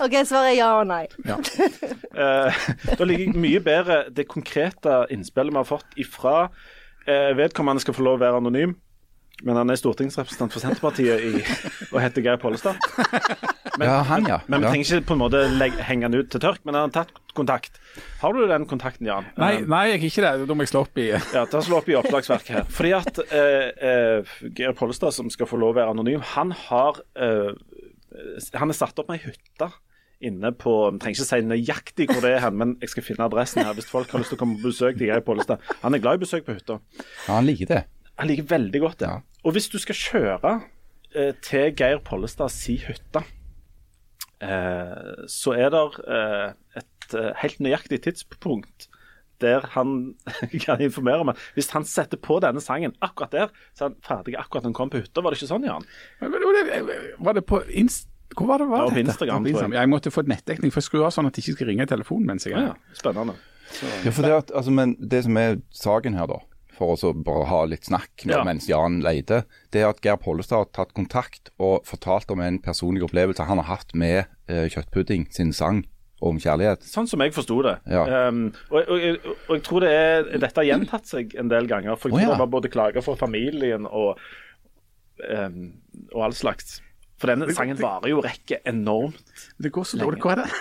[0.04, 1.06] OK, svaret er ja og nei.
[1.30, 2.50] Eh,
[2.97, 6.50] da liker jeg mye bedre det konkrete innspillet vi har fått ifra
[7.06, 8.72] eh, vedkommende skal få lov å være anonym,
[9.46, 11.44] men han er stortingsrepresentant for Senterpartiet i,
[11.94, 12.80] og heter Geir Pollestad.
[13.80, 14.42] Ja, han, ja.
[14.52, 14.72] Men vi ja.
[14.74, 17.34] trenger ikke på en måte legge, henge han ut til tørk, men han har tatt
[17.38, 17.80] kontakt.
[18.20, 19.28] Har du den kontakten, Jan?
[19.40, 20.48] Nei, nei, jeg er ikke det.
[20.50, 22.66] Da må jeg slå opp i Ja, ta slå opp i oppslagsverket her.
[22.76, 27.00] Fordi at eh, eh, Geir Pollestad, som skal få lov å være anonym, han har
[27.16, 27.54] eh,
[28.60, 29.70] Han er satt opp med ei hytte
[30.26, 33.28] inne på Jeg trenger ikke si nøyaktig hvor det er hen, men jeg skal finne
[33.30, 35.64] adressen her hvis folk har lyst til å komme på besøk til Geir Pollestad.
[35.86, 36.82] Han er glad i besøk på hytta.
[37.00, 37.84] Ja, han liker det.
[38.20, 39.14] Han liker veldig godt det.
[39.14, 39.22] Ja.
[39.44, 40.54] Og hvis du skal kjøre
[41.16, 43.24] eh, til Geir Pollestad si hytte,
[44.44, 46.48] eh, så er det eh,
[46.82, 48.90] et eh, helt nøyaktig tidspunkt
[49.40, 50.16] der han
[50.66, 54.00] kan informere om at hvis han setter på denne sangen akkurat der, så er han
[54.04, 55.24] ferdig akkurat når han kom på hytta.
[55.24, 55.86] Var det ikke sånn, Jan?
[56.20, 58.10] Men Var det, var det på Inst...
[58.36, 58.68] Hvor var det?
[58.70, 59.06] Var Det dette?
[59.08, 59.74] Instagram, tror jeg.
[59.74, 61.90] Jeg måtte få nettdekning, for jeg skrur av sånn at jeg ikke skal ringe i
[61.90, 63.34] telefonen mens jeg er Ja, spennende.
[64.04, 66.38] Ja, for det, at, altså, men det som er saken her, da,
[66.80, 68.43] for å bare ha litt snakk nå, Ja.
[68.47, 72.59] mens Jan leide, det er at Geir Pollestad har tatt kontakt og fortalt om en
[72.63, 75.84] personlig opplevelse han har hatt med eh, Kjøttpudding sin sang
[76.25, 76.84] om kjærlighet.
[76.84, 77.77] Sånn som jeg forsto det.
[77.88, 78.27] Ja.
[78.27, 81.95] Um, og, og, og jeg tror det er, dette har gjentatt seg en del ganger.
[81.95, 82.34] For jeg tror ja.
[82.36, 84.19] det var både klager for familien og,
[85.23, 85.61] um,
[86.11, 86.82] og all slags.
[87.20, 89.43] For denne sangen varer jo rekke enormt.
[89.59, 90.22] Det går så dårlig.
[90.24, 90.51] Hva er det?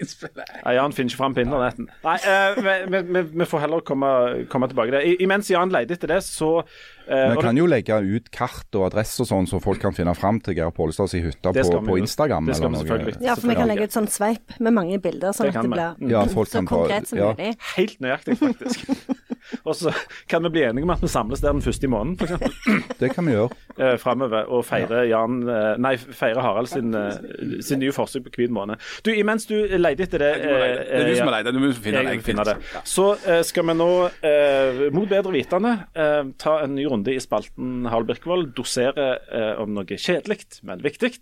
[0.00, 0.44] Det?
[0.62, 1.90] Ja, Jan finner ikke fram på internetten.
[2.06, 4.10] Nei, eh, vi, vi, vi, får heller komme,
[4.48, 5.02] komme tilbake til det.
[5.10, 6.62] I, imens Jan leter etter det, så
[7.10, 10.38] Vi kan jo legge ut kart og adresse og sånn, så folk kan finne fram
[10.44, 11.98] til Geir Pollestads hytte på, på.
[12.00, 12.50] Instagram.
[12.50, 12.86] Det skal eller vi noe.
[12.86, 13.26] selvfølgelig.
[13.26, 15.72] Ja, for vi kan legge ut sånn sveip med mange bilder, sånn Det at det
[15.74, 17.32] blir Ja, så konkret som ja.
[17.34, 17.54] mulig.
[17.76, 18.94] Helt nøyaktig, faktisk.
[19.66, 19.92] og så
[20.30, 22.94] kan vi bli enige om at vi samles der den første i måneden, f.eks.
[23.00, 23.56] Det kan vi gjøre.
[23.80, 28.44] eh, framover og feire Jan eh, Nei, feire Harald sin, eh, sin nye forsøk på
[28.44, 28.80] hvit måned.
[29.06, 30.32] Du, imens du leter etter det.
[30.44, 30.54] Det
[31.00, 31.54] er du som har leite.
[31.56, 32.56] Du må finne jeg finner det.
[32.88, 33.90] Så eh, skal vi nå,
[34.26, 38.52] eh, mot bedre vitende, eh, ta en ny runde i spalten Harald Birkevold.
[38.56, 41.14] Dosere eh, om noe kjedelig, men viktig.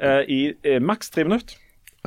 [0.00, 1.56] eh, I eh, maks tre minutter.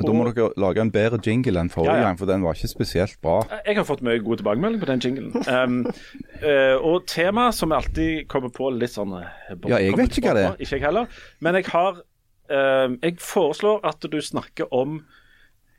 [0.00, 2.08] Da må dere lage en bedre jingle enn forrige Ja, ja.
[2.08, 3.42] gang, for den var ikke spesielt bra.
[3.66, 5.34] Jeg har fått mye god tilbakemelding på den jinglen.
[5.44, 5.82] Um,
[6.40, 10.30] eh, og tema som jeg alltid kommer på litt sånn eh, Ja, jeg vet ikke
[10.30, 10.56] hva det er.
[10.56, 11.20] Ikke jeg heller.
[11.44, 12.00] Men jeg har
[12.48, 15.02] eh, Jeg foreslår at du snakker om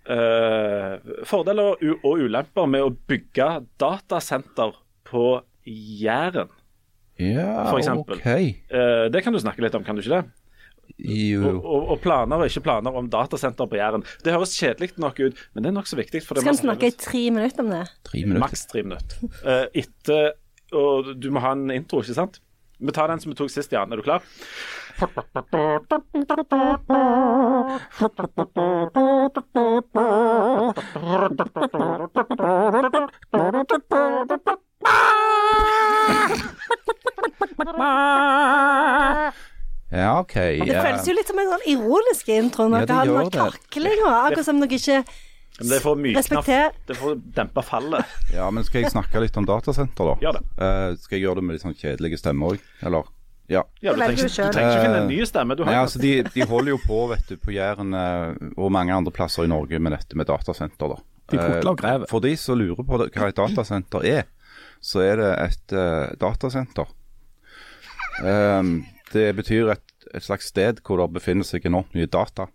[0.01, 0.97] Uh,
[1.29, 3.45] fordeler og ulemper med å bygge
[3.79, 4.73] datasenter
[5.05, 5.25] på
[5.69, 6.49] Jæren.
[7.21, 8.17] Ja, For eksempel.
[8.19, 8.27] OK.
[8.27, 10.25] Eh, det kan du snakke litt om, kan du ikke det?
[11.01, 11.41] Jo.
[11.47, 14.03] Og, og, og planer og ikke planer om datasenter på Jæren.
[14.25, 16.21] Det høres kjedelig nok ut, men det er nokså viktig.
[16.25, 17.83] For det Skal vi snakke i tre minutter om det?
[18.09, 18.43] Tre minutter.
[18.43, 19.15] maks tre minutter.
[19.45, 20.33] Eh, etter
[20.71, 22.39] Og du må ha en intro, ikke sant?
[22.81, 23.91] Vi tar den som vi tok sist, Jan.
[23.91, 24.21] Er du klar?
[39.91, 40.33] Ja, OK.
[40.33, 40.83] Det ja.
[40.85, 43.41] føles jo litt som en sånn ironisk intro når Ja, det har noe det.
[43.41, 45.01] kakling og akkurat som dere ikke
[45.59, 46.61] Men det er for å.
[46.87, 46.95] Det
[47.35, 48.13] dempe fallet.
[48.31, 50.15] Ja, men skal jeg snakke litt om datasenter, da?
[50.23, 50.45] Ja, det.
[50.55, 53.11] Uh, skal jeg gjøre det med litt sånn kjedelige stemmer òg, eller?
[53.51, 53.65] Ja.
[53.83, 55.55] Ja, du, trenger du trenger ikke finne en Eh, ny stemme.
[55.59, 58.71] Du har Nei, altså de, de holder jo på vet du, på Jæren eh, og
[58.71, 60.95] mange andre plasser i Norge med dette med datasenter.
[60.95, 61.01] da.
[61.31, 62.07] De putler og Eh.
[62.07, 64.23] For de som lurer på hva et datasenter er,
[64.79, 66.87] så er det et uh, datasenter.
[68.19, 68.73] Eh,
[69.13, 72.49] det betyr et, et slags sted hvor det befinner seg enormt mye data.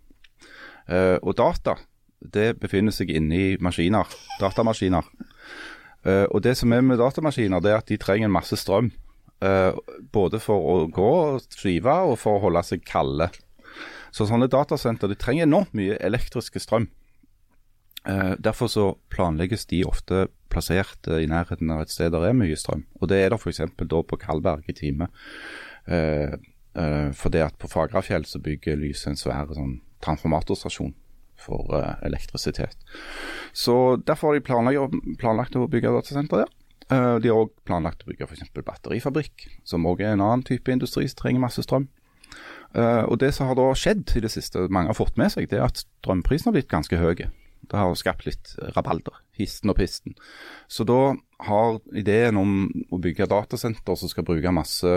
[0.87, 1.75] Uh, og data
[2.23, 4.07] det befinner seg inni maskiner,
[4.39, 5.05] datamaskiner.
[6.07, 8.89] Uh, og det som er med datamaskiner, det er at de trenger en masse strøm.
[9.43, 9.75] Uh,
[10.15, 13.29] både for å gå og skrive og for å holde seg kalde.
[14.15, 16.87] Så sånne datasenter de trenger enormt mye elektriske strøm.
[18.05, 22.37] Eh, derfor så planlegges de ofte plassert eh, i nærheten av et sted der er
[22.37, 22.85] mye strøm.
[23.01, 23.63] Og det er det f.eks.
[23.79, 25.09] da på Kalberg i Time.
[25.87, 30.91] For det at på Fagrafjell så bygger Lyse en svær sånn transformatorstasjon
[31.37, 32.77] for eh, elektrisitet.
[33.53, 34.45] Så derfor har de
[35.17, 36.53] planlagt, å bygge datasenter der.
[36.87, 38.49] Eh, de har òg planlagt å bygge f.eks.
[38.57, 41.87] batterifabrikk, som òg er en annen type industri som trenger masse strøm.
[42.75, 45.49] Eh, og Det som har da skjedd i det siste, mange har fått med seg,
[45.49, 47.27] det er at strømprisen har blitt ganske høy.
[47.67, 50.15] Det har skapt litt rabalder, histen og pisten.
[50.71, 51.15] Så da
[51.47, 52.53] har ideen om
[52.91, 54.93] å bygge datasenter som skal bruke masse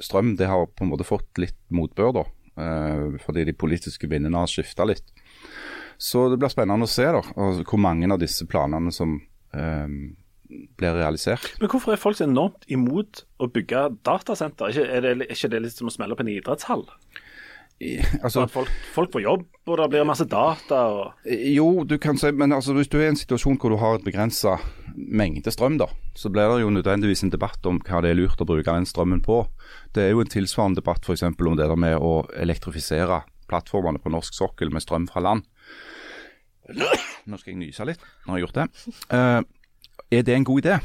[0.00, 2.24] strøm, det har på en måte fått litt motbør, da.
[2.60, 5.08] eh, fordi de politiske vindene har skifta litt.
[6.00, 9.18] Så det blir spennende å se da, hvor mange av disse planene som
[9.52, 9.88] eh,
[10.80, 11.50] blir realisert.
[11.60, 14.72] Men hvorfor er folk så enormt imot å bygge datasenter?
[14.80, 16.86] Er, er ikke det litt som å smelle opp en idrettshall?
[18.20, 22.28] Altså, folk, folk får jobb, og det blir masse data og Jo, du kan si,
[22.36, 24.58] men altså, hvis du er i en situasjon hvor du har et begrensa
[24.92, 25.86] mengde strøm, da,
[26.18, 28.88] så blir det jo nødvendigvis en debatt om hva det er lurt å bruke den
[28.88, 29.46] strømmen på.
[29.96, 31.24] Det er jo en tilsvarende debatt f.eks.
[31.24, 35.48] om det der med å elektrifisere plattformene på norsk sokkel med strøm fra land.
[36.70, 38.02] Nå skal jeg nyse litt.
[38.26, 38.66] Nå har jeg gjort det.
[39.08, 39.40] Uh,
[40.10, 40.76] er det en god idé?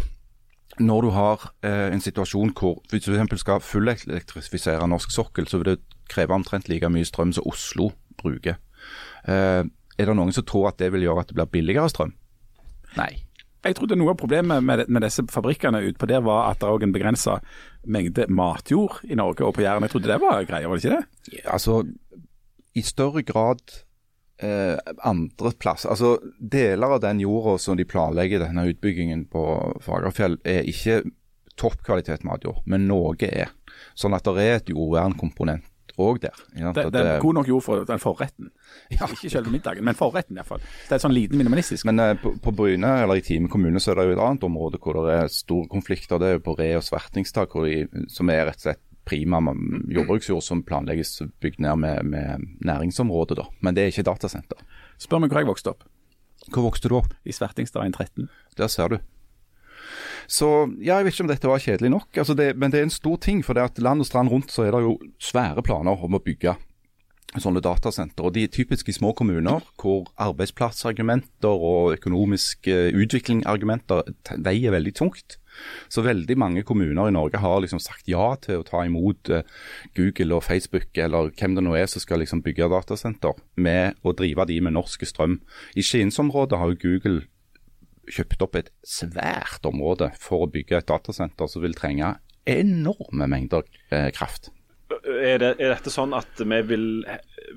[0.79, 3.39] Når du har eh, en situasjon hvor hvis du f.eks.
[3.39, 7.91] skal fullelektrifisere norsk sokkel, så vil det kreve omtrent like mye strøm som Oslo
[8.21, 8.59] bruker.
[9.27, 9.63] Eh,
[9.95, 12.13] er det noen som tror at det vil gjøre at det blir billigere strøm?
[12.99, 13.13] Nei.
[13.65, 16.75] Jeg trodde noe av problemet med, med disse fabrikkene utpå der var at det er
[16.75, 17.39] også en begrensa
[17.89, 19.87] mengde matjord i Norge og på Jæren.
[19.87, 21.41] Jeg trodde det var greia, var det ikke det?
[21.49, 21.79] Altså,
[22.77, 23.63] i større grad
[24.37, 29.45] eh, andre plasser Altså, deler av den jorda som de planlegger denne utbyggingen på
[29.81, 31.01] Fagerfjell, er ikke
[31.57, 33.49] toppkvalitet matjord, men noe er.
[33.97, 35.65] Sånn at det er et jordvernkomponent
[36.01, 36.39] òg der.
[36.57, 36.71] Ja?
[36.75, 38.49] Det, det er god nok jord for den forretten.
[38.91, 40.63] Ikke selve middagen, men forretten iallfall.
[40.89, 41.87] Det er sånn liten minimalistisk.
[41.89, 44.47] Men eh, på, på Bryne eller i Time kommune så er det jo et annet
[44.47, 46.21] område hvor det er store konflikter.
[46.21, 49.37] Det er jo på Re og de, som er rett og slett prima
[49.93, 53.37] jordbruksjord som planlegges bygd ned med, med næringsområde.
[53.37, 53.45] da.
[53.61, 54.63] Men det er ikke datasenter.
[54.97, 55.85] Spør meg hvor jeg vokste opp.
[56.51, 57.13] Hvor vokste du opp?
[57.25, 58.29] I Svertingstad 13.
[58.57, 58.97] Der ser du.
[60.27, 62.87] Så ja, jeg vet ikke om dette var kjedelig nok, altså det, men det er
[62.89, 63.43] en stor ting.
[63.45, 66.23] For det at land og strand rundt så er det jo svære planer om å
[66.23, 66.55] bygge
[67.41, 68.25] sånne datasenter.
[68.25, 74.05] Og de er typisk i små kommuner hvor arbeidsplassargumenter og økonomisk utviklingargumenter
[74.45, 75.39] veier veldig tungt.
[75.87, 79.45] Så veldig mange kommuner i Norge har liksom sagt ja til å ta imot eh,
[79.95, 84.11] Google og Facebook eller hvem det nå er som skal liksom bygge datasenter, med å
[84.11, 85.39] drive de med norske strøm.
[85.75, 87.23] I Skiensområdet har jo Google
[88.11, 93.65] kjøpt opp et svært område for å bygge et datasenter som vil trenge enorme mengder
[93.89, 94.51] eh, kraft.
[94.91, 96.85] er, det, er dette sånn at vi vil,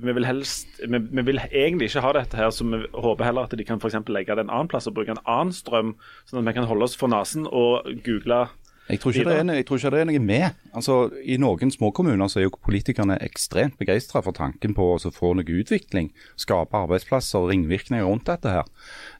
[0.00, 3.48] vi vil helst vi, vi vil egentlig ikke ha dette her, så vi håper heller
[3.48, 5.94] at de kan for legge det en annen plass og bruke en annen strøm,
[6.28, 8.46] sånn at vi kan holde oss for nesen og google
[8.88, 10.60] Jeg tror, ikke det er, no- jeg tror ikke det er noe med.
[10.72, 15.34] Altså, I noen småkommuner så er jo politikerne ekstremt begeistra for tanken på å få
[15.36, 16.08] noe utvikling.
[16.40, 18.70] Skape arbeidsplasser og ringvirkninger rundt dette her.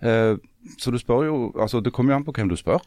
[0.01, 0.39] Uh,
[0.81, 2.81] så du spør jo Altså, det kommer jo an på hvem du spør.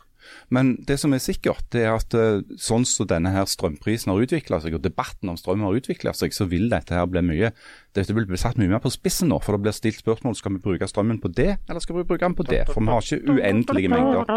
[0.54, 4.22] Men det som er sikkert, det er at uh, sånn som denne her strømprisen har
[4.22, 7.54] utvikla seg, og debatten om strøm har utvikla seg, så vil dette her bli mye
[7.96, 9.38] Dette vil bli satt mye mer på spissen nå.
[9.44, 12.24] For det blir stilt spørsmål skal vi bruke strømmen på det, eller skal vi bruke
[12.24, 12.62] den på det.
[12.72, 14.24] For vi har ikke uendelige mengder.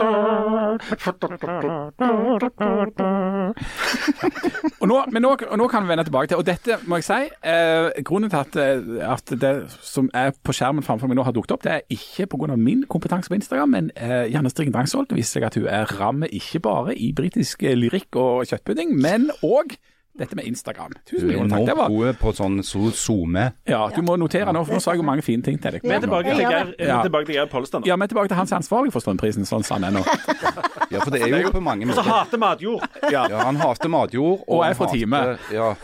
[4.83, 7.05] Og nå, men nå, og nå kan vi vende tilbake til, og dette må jeg
[7.07, 11.25] si, eh, grunnen til at, eh, at det som er på skjermen framfor meg nå
[11.25, 12.57] har dukket opp, det er ikke pga.
[12.57, 15.07] min kompetanse på Instagram, men eh, Janne Strikken Drangsvold.
[15.15, 19.31] Viser seg at hun er ramme ikke bare i britisk eh, lyrikk og kjøttpudding, men
[19.43, 19.77] òg
[20.17, 20.93] dette med Instagram.
[20.95, 21.77] Du Tusen er millioner takk.
[21.79, 22.93] Var, gode på sånn SoMe.
[22.95, 23.45] zoome.
[23.67, 25.83] ja, du må notere nå, for nå sa jeg jo mange fine ting til deg.
[25.83, 27.03] Vi er tilbake til Geir, er Ja.
[27.03, 27.87] tilbake til Geir Pollestad nå.
[27.87, 30.05] ja, vi er tilbake til hans ansvarlige er for strømprisen, sånn som han er nå.
[30.91, 32.87] Ja, for det er jo på mange måter Og så hater matjord.
[33.11, 33.27] Ja.
[33.29, 34.45] Ja, han hater matjord.
[34.47, 35.39] Og er fra time.
[35.51, 35.75] Ja.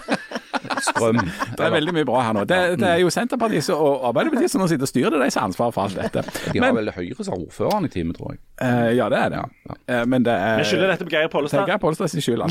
[0.86, 1.18] Strøm.
[1.56, 2.44] Det er veldig mye bra her nå.
[2.48, 5.42] Det, det er jo Senterpartiet og Arbeiderpartiet som nå sitter og styrer det, de som
[5.42, 6.24] har ansvaret for alt dette.
[6.52, 8.42] De har Men, vel Høyre som ordføreren i time, tror jeg.
[8.62, 9.44] eh, ja, det er det.
[9.90, 10.04] Ja.
[10.06, 11.66] men det er Vi skylder dette på Geir Pollestad.
[11.68, 12.44] Geir Pollestad på sin skyld.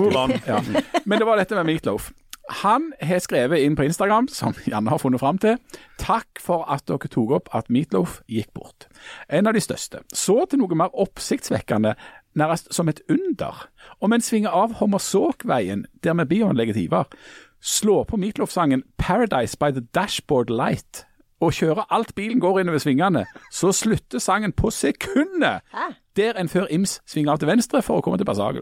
[0.47, 0.59] Ja.
[1.05, 2.11] Men det var dette med Meatloaf.
[2.63, 5.59] Han har skrevet inn på Instagram, som Janne har funnet fram til,
[6.01, 8.87] takk for at dere tok opp at Meatloaf gikk bort.
[9.29, 10.01] En av de største.
[10.09, 11.93] Så til noe mer oppsiktsvekkende,
[12.39, 13.67] nærmest som et under.
[14.01, 17.05] Om en svinger av Hommersåkveien, der med bioanlegget Ivar,
[17.61, 21.05] slår på Meatloaf-sangen 'Paradise by the Dashboard Light'
[21.39, 25.61] og kjører alt bilen går innover svingene, så slutter sangen på sekundet
[26.15, 28.61] der en før Ims svinger av til venstre for å komme til Basagel.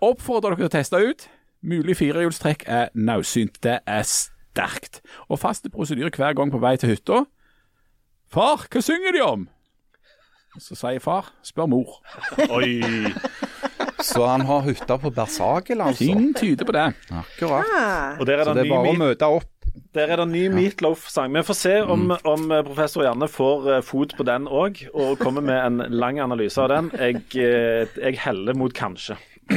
[0.00, 1.28] Oppfordrer dere til å teste ut.
[1.62, 3.62] Mulig firehjulstrekk er naudsynt.
[3.62, 5.00] Det er sterkt.
[5.28, 7.24] Og faste prosedyre hver gang på vei til hytta.
[8.32, 9.48] Far, hva synger de om?
[10.58, 11.98] Så sier far, spør mor.
[12.50, 12.80] Oi.
[14.02, 16.04] Så han har hytta på Bersakel, altså.
[16.04, 16.92] Ting tyder på det.
[17.10, 17.70] Akkurat.
[17.74, 18.18] Ah.
[18.20, 19.48] Og der er Så det, det er bare å møte opp.
[19.94, 21.32] der er det ny Meatloaf-sang.
[21.34, 25.18] Vi får se om, om eh, professor Janne får eh, fot på den òg, og
[25.18, 26.92] kommer med en lang analyse av den.
[26.94, 29.18] Jeg, eh, jeg heller mot kanskje.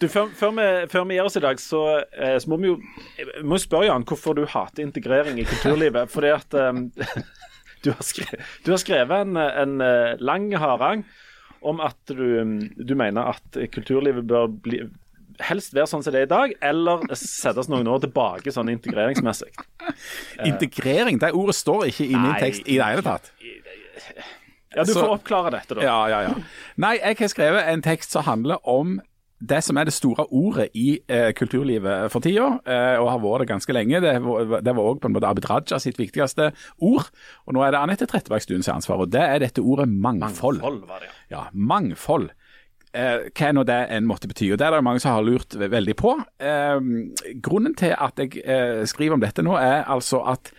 [0.00, 1.80] Du, før, før, vi, før vi gir oss i dag, så,
[2.12, 2.74] så må vi jo
[3.46, 6.10] må spørre Jan hvorfor du hater integrering i kulturlivet.
[6.10, 6.88] Fordi at um,
[7.84, 9.76] du, har skrevet, du har skrevet en, en
[10.18, 11.06] lang harang
[11.64, 14.84] om at du, du mener at kulturlivet bør bli
[15.42, 19.50] helst være sånn som det er i dag, eller settes noen år tilbake sånn integreringsmessig.
[20.50, 22.40] Integrering, det ordet står ikke i min Nei.
[22.42, 23.32] tekst i det hele tatt.
[24.74, 25.84] Ja, Du får oppklare dette, da.
[25.86, 26.36] Ja, ja, ja.
[26.82, 28.96] Nei, jeg har skrevet en tekst som handler om
[29.50, 33.44] det som er det store ordet i eh, kulturlivet for tida, eh, og har vært
[33.44, 34.00] det ganske lenge.
[34.04, 37.10] Det var det var òg på en måte Abid Raja sitt viktigste ord.
[37.46, 40.62] Og nå er det Anette Trettebergstuen som ansvar, og det er dette ordet mangfold.
[40.62, 41.20] Mangfold, var det, ja.
[41.34, 42.30] Ja, mangfold.
[42.94, 44.52] Eh, hva nå det enn måtte bety.
[44.54, 46.14] og Det er det mange som har lurt veldig på.
[46.38, 46.78] Eh,
[47.42, 50.52] grunnen til at jeg eh, skriver om dette nå, er altså at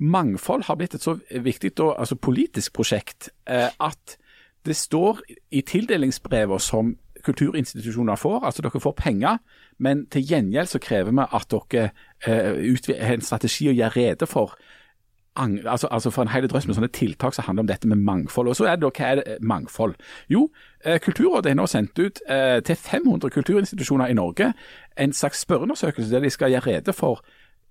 [0.00, 4.16] mangfold har blitt et så viktig og, altså politisk prosjekt eh, at
[4.64, 5.20] det står
[5.56, 8.44] i tildelingsbrevene som kulturinstitusjoner får.
[8.44, 9.38] Altså dere får penger,
[9.78, 11.90] men til gjengjeld så krever vi at dere
[12.26, 14.56] eh, har en strategi å gjøre rede for
[15.36, 18.48] altså, altså for en hel drøss med sånne tiltak som handler om dette med mangfold.
[18.48, 19.94] Og så er det da, Hva er det mangfold?
[20.28, 20.48] Jo,
[20.84, 24.52] eh, Kulturrådet har nå sendt ut eh, til 500 kulturinstitusjoner i Norge
[24.96, 27.22] en slags spørreundersøkelse der de skal gjøre rede for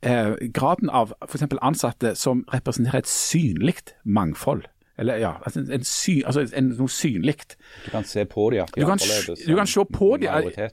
[0.01, 1.43] eh, graden av f.eks.
[1.61, 3.75] ansatte som representerer et synlig
[4.05, 4.63] mangfold.
[4.99, 7.35] Eller ja, altså en, sy, altså en, noe synlig.
[7.85, 9.45] Du kan se på dem at de er annerledes.
[9.47, 10.27] du kan se på dem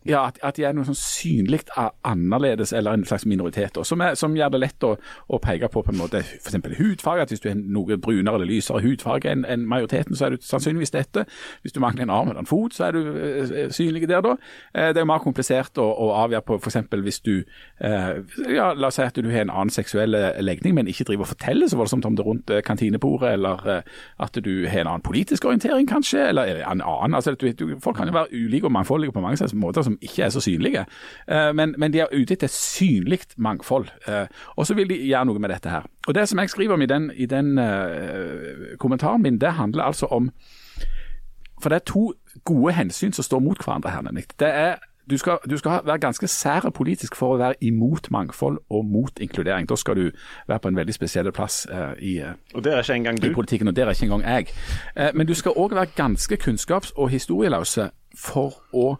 [0.07, 1.63] ja, at, at de er noe sånn synlig
[2.05, 4.95] annerledes, eller en slags minoritet, og som, er, som gjør det lett å,
[5.29, 6.59] å peke på på en måte f.eks.
[6.79, 7.23] hudfarge.
[7.23, 10.43] at Hvis du har noe brunere eller lysere hudfarge enn en majoriteten, så er du
[10.43, 11.27] sannsynligvis dette.
[11.63, 14.37] Hvis du mangler en arm eller en fot, så er du eh, synlig der, da.
[14.75, 16.83] Eh, det er jo mer komplisert å, å avgjøre på f.eks.
[17.07, 18.13] hvis du eh,
[18.51, 21.33] ja, La oss si at du har en annen seksuell legning, men ikke driver og
[21.35, 23.83] forteller så voldsomt om det rundt eh, kantinebordet, eller eh,
[24.21, 27.15] at du har en annen politisk orientering, kanskje, eller en annen.
[27.15, 30.31] altså du, Folk kan jo være ulike og mangfoldige på mange måter som ikke er
[30.31, 30.87] så synlige,
[31.29, 33.89] Eh, men, men de er ute etter et synlig mangfold.
[34.09, 35.87] Eh, og så vil de gjøre noe med dette her.
[36.07, 39.85] Og Det som jeg skriver om i den, i den eh, kommentaren min, det handler
[39.85, 40.31] altså om
[41.63, 42.13] For det er to
[42.45, 44.03] gode hensyn som står mot hverandre her.
[44.39, 44.77] Det er
[45.11, 49.21] du skal, du skal være ganske sær politisk for å være imot mangfold og mot
[49.23, 49.69] inkludering.
[49.69, 50.11] Da skal du
[50.49, 53.33] være på en veldig spesiell plass eh, i, eh, Og det er ikke engang i
[53.35, 54.53] politikken, og der er ikke engang jeg.
[54.97, 58.97] Eh, Men du skal òg være ganske kunnskaps- og historieløse for å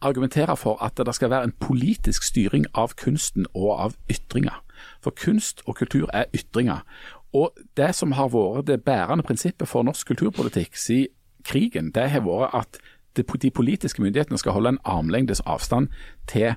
[0.00, 4.62] argumentere for at det skal være en politisk styring av kunsten og av ytringer.
[5.02, 6.84] For kunst og kultur er ytringer.
[7.32, 12.20] Og det som har vært det bærende prinsippet for norsk kulturpolitikk siden krigen, det har
[12.20, 12.78] vært at
[13.22, 15.88] de politiske myndighetene skal holde en armlengdes avstand
[16.28, 16.54] til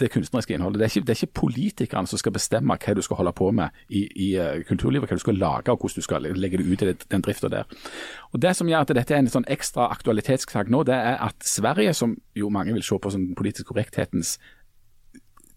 [0.00, 0.78] det kunstneriske innholdet.
[0.78, 3.50] Det er, ikke, det er ikke politikerne som skal bestemme hva du skal holde på
[3.50, 6.66] med i, i uh, kulturlivet, hva du skal lage og hvordan du skal legge det
[6.66, 7.64] ut i den drifta der.
[8.32, 11.48] Og Det som gjør at dette er en sånn ekstra aktualitetssak nå, det er at
[11.48, 14.36] Sverige, som jo mange vil se på som den korrekthetens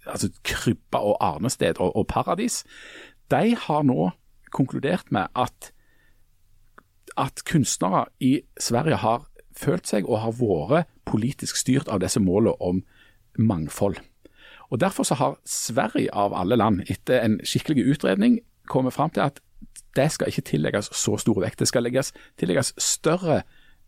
[0.08, 2.64] altså krybbe og arnested og, og paradis,
[3.32, 4.12] de har nå
[4.56, 5.72] konkludert med at,
[7.18, 9.28] at kunstnere i Sverige har
[9.60, 12.84] følt seg og har vært politisk styrt av disse målene om
[13.38, 14.00] mangfold.
[14.70, 18.40] Og Derfor så har Sverige av alle land, etter en skikkelig utredning,
[18.70, 19.40] kommet fram til at
[19.96, 21.60] det skal ikke tillegges så stor vekt.
[21.60, 23.42] Det skal legges, tillegges større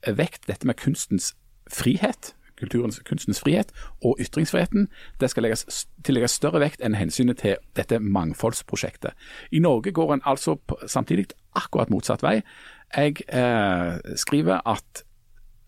[0.08, 1.36] vekt, dette med kunstens
[1.70, 3.72] frihet, kulturens, kunstens frihet
[4.04, 4.88] og ytringsfriheten.
[5.22, 9.14] Det skal legges, tillegges større vekt enn hensynet til dette mangfoldsprosjektet.
[9.52, 10.58] I Norge går en altså
[10.88, 12.42] samtidig akkurat motsatt vei.
[12.96, 15.06] Jeg eh, skriver at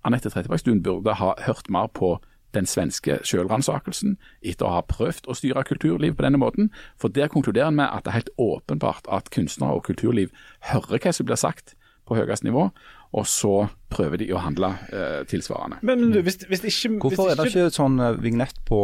[0.03, 2.17] Anette Trettebergstuen burde ha hørt mer på
[2.53, 6.69] den svenske selvransakelsen etter å ha prøvd å styre kulturliv på denne måten.
[7.01, 10.33] For der konkluderer en med at det er helt åpenbart at kunstnere og kulturliv
[10.69, 11.73] hører hva som blir sagt
[12.03, 12.67] på høyest nivå,
[13.13, 13.53] og så
[13.93, 15.79] prøver de å handle eh, tilsvarende.
[15.85, 18.81] Men hvis, hvis ikke Hvorfor hvis er det ikke sånn uh, vignett på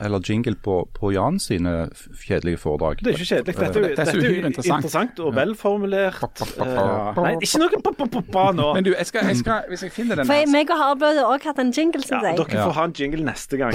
[0.00, 1.88] eller jingle på, på Jan sine
[2.22, 3.00] kjedelige foredrag.
[3.02, 3.54] Det er ikke kjedelig.
[3.56, 4.84] Dette, Dette er jo dette interessant.
[4.84, 6.42] interessant og velformulert.
[6.58, 7.14] Ja.
[7.18, 8.68] Nei, ikke noe pa-pa-pa nå.
[8.76, 10.78] Men du, jeg skal, jeg skal, hvis jeg finner den For her, jeg, meg og
[10.78, 12.38] Harald har også hatt en jingle, som deg.
[12.38, 13.74] Ja, dere får ha en jingle neste gang.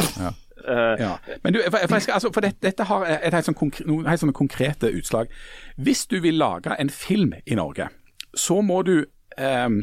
[0.63, 1.17] Eh, Ja.
[1.43, 3.83] Men du, for, for, jeg skal, altså, for dette, dette har et helt sånn konkre,
[3.89, 5.27] noen helt sånne konkrete utslag.
[5.75, 7.89] Hvis du vil lage en film i Norge,
[8.33, 8.95] så må du
[9.35, 9.81] um,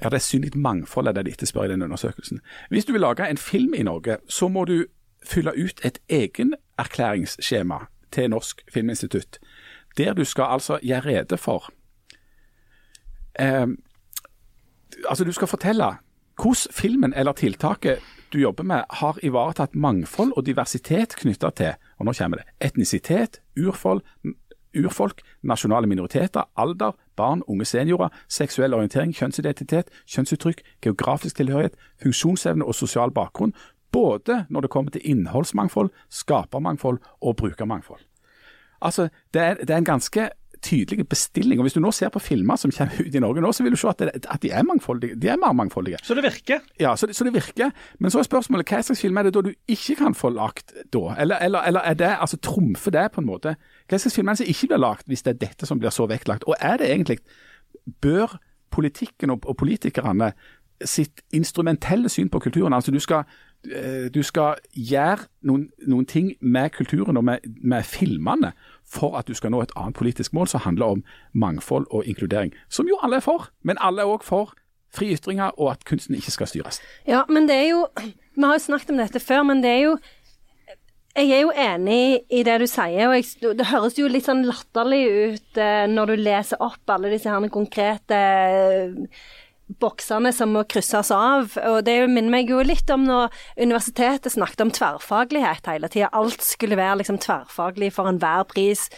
[0.00, 2.38] ja, Det er synlig mangfold av det de etterspør i den undersøkelsen.
[2.70, 4.86] Hvis du vil lage en film i Norge, så må du
[5.26, 7.78] fylle ut et egenerklæringsskjema
[8.12, 9.38] til Norsk Filminstitutt,
[9.96, 11.70] der du skal altså gjøre rede for
[13.40, 13.66] eh,
[15.08, 15.84] Altså, du skal fortelle
[16.36, 17.98] hvordan filmen eller tiltaket
[18.32, 23.40] du jobber med har ivaretatt mangfold og diversitet knytta til og nå kommer det, etnisitet,
[23.58, 24.04] urfolk,
[24.76, 32.74] urfolk, nasjonale minoriteter, alder, barn, unge seniorer, seksuell orientering, kjønnsidentitet, kjønnsuttrykk, geografisk tilhørighet, funksjonsevne og
[32.74, 33.54] sosial bakgrunn,
[33.92, 38.00] både når det kommer til innholdsmangfold, skapermangfold og brukermangfold.
[38.82, 40.30] Altså, det er, det er en ganske
[40.62, 41.60] tydelig bestilling.
[41.60, 43.72] og Hvis du nå ser på filmer som kommer ut i Norge nå, så vil
[43.72, 45.16] du se at, det, at de er mangfoldige.
[45.16, 45.98] De er mer mangfoldige.
[46.02, 46.60] Så det virker.
[46.80, 47.70] Ja, så det, så det virker.
[47.98, 50.74] Men så er spørsmålet hva slags film er det da du ikke kan få lagt
[50.92, 51.14] da?
[51.18, 53.56] Eller, eller, eller er det, altså trumfer det på en måte?
[53.88, 55.94] Hva slags film er det som ikke blir lagt hvis det er dette som blir
[55.94, 56.44] så vektlagt?
[56.44, 57.20] Og er det egentlig
[58.02, 58.36] Bør
[58.70, 60.32] politikken og, og politikerne
[60.84, 63.24] sitt instrumentelle syn på kulturen, altså du skal,
[64.14, 68.54] du skal gjøre noen, noen ting med kulturen og med, med filmene
[68.88, 71.02] for at du skal nå et annet politisk mål som handler om
[71.32, 72.54] mangfold og inkludering.
[72.72, 74.54] Som jo alle er for, men alle er òg for
[74.94, 76.80] fri ytringer og at kunsten ikke skal styres.
[77.08, 77.84] Ja, men det er jo
[78.34, 79.98] Vi har jo snakket om dette før, men det er jo
[81.16, 84.44] Jeg er jo enig i det du sier, og jeg, det høres jo litt sånn
[84.46, 88.94] latterlig ut eh, når du leser opp alle disse her konkrete eh,
[89.80, 91.54] boksene som må krysses av.
[91.68, 96.10] Og det minner meg jo litt om når universitetet snakket om tverrfaglighet hele tida.
[96.16, 98.88] Alt skulle være liksom tverrfaglig for enhver pris.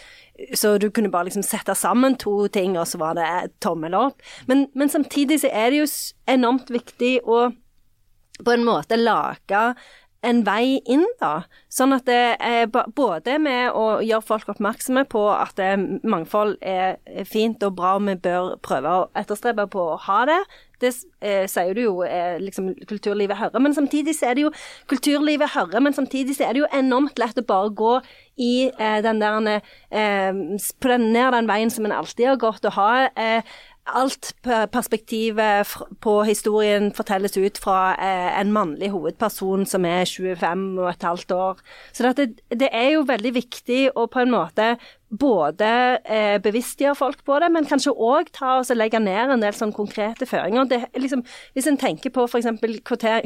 [0.57, 3.27] Så du kunne bare liksom sette sammen to ting, og så var det
[3.61, 4.23] tommel opp.
[4.49, 5.91] Men, men samtidig så er det jo
[6.33, 7.51] enormt viktig å
[8.43, 9.59] på en måte lage
[10.23, 11.43] en vei inn, da.
[11.71, 15.75] Sånn at det er både med å gjøre folk oppmerksomme på at eh,
[16.07, 16.99] mangfold er
[17.29, 20.39] fint og bra, og vi bør prøve å etterstrebe på å ha det.
[20.83, 20.91] Det
[21.23, 24.53] eh, sier du jo er liksom kulturlivet hører, men samtidig så er det jo
[24.91, 27.93] kulturlivet hører, men samtidig så er det jo enormt lett å bare gå
[28.41, 32.89] i eh, den der eh, ned den veien som en alltid har gått, og ha
[33.11, 33.55] eh,
[33.85, 34.31] alt
[34.71, 35.67] perspektivet
[36.01, 41.31] på historien fortelles ut fra eh, en mannlig hovedperson som er 25 og et halvt
[41.35, 41.61] år.
[41.91, 44.75] Så det, er jo veldig viktig å på en måte
[45.13, 45.69] både
[46.09, 48.31] eh, bevisstgjøre folk på det, men kanskje òg
[48.73, 50.65] legge ned en del sånn konkrete føringer.
[50.65, 51.23] Det, liksom,
[51.53, 52.47] hvis en tenker på f.eks.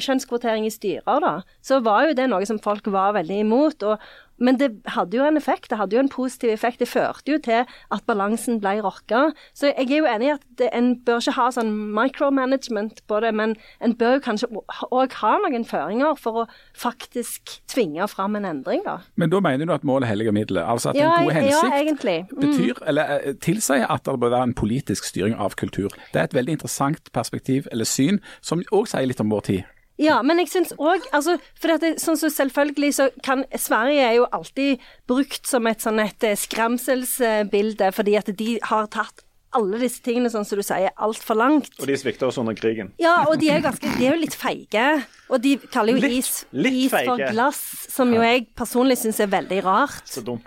[0.03, 3.84] kjønnskvotering i styrer, da, så var jo det noe som folk var veldig imot.
[3.84, 4.01] og
[4.38, 6.80] men det hadde jo en effekt, det hadde jo en positiv effekt.
[6.80, 9.32] Det førte jo til at balansen ble rokka.
[9.58, 13.22] Så jeg er jo enig i at det, en bør ikke ha sånn micromanagement på
[13.24, 14.50] det, men en bør jo kanskje
[14.92, 16.46] òg ha noen føringer for å
[16.78, 19.00] faktisk tvinge fram en endring, da.
[19.16, 20.66] Men da mener du at målet helliger middelet?
[20.66, 22.18] Altså at Ja, en god ja, hensikt egentlig.
[22.32, 22.42] Mm.
[22.44, 25.90] betyr, eller eh, tilsier at det bør være en politisk styring av kultur.
[26.14, 29.76] Det er et veldig interessant perspektiv eller syn, som òg sier litt om vår tid.
[29.98, 34.18] Ja, men jeg syns òg altså, For det, sånn så selvfølgelig så kan Sverige er
[34.20, 39.24] jo alltid brukt som et sånn et eh, skremselsbilde, fordi at de har tatt
[39.58, 41.72] alle disse tingene, sånn som du sier, altfor langt.
[41.80, 42.91] Og de svikta oss under krigen.
[43.02, 44.84] Ja, og de er, ganske, de er jo litt feige.
[45.32, 49.22] Og de kaller jo Litt- is, litt is for glass, som jo jeg personlig syns
[49.24, 50.04] er veldig rart.
[50.06, 50.45] Så dumt.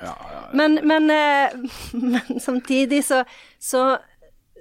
[0.55, 1.57] Men, men, eh,
[2.13, 3.25] men samtidig så,
[3.59, 3.97] så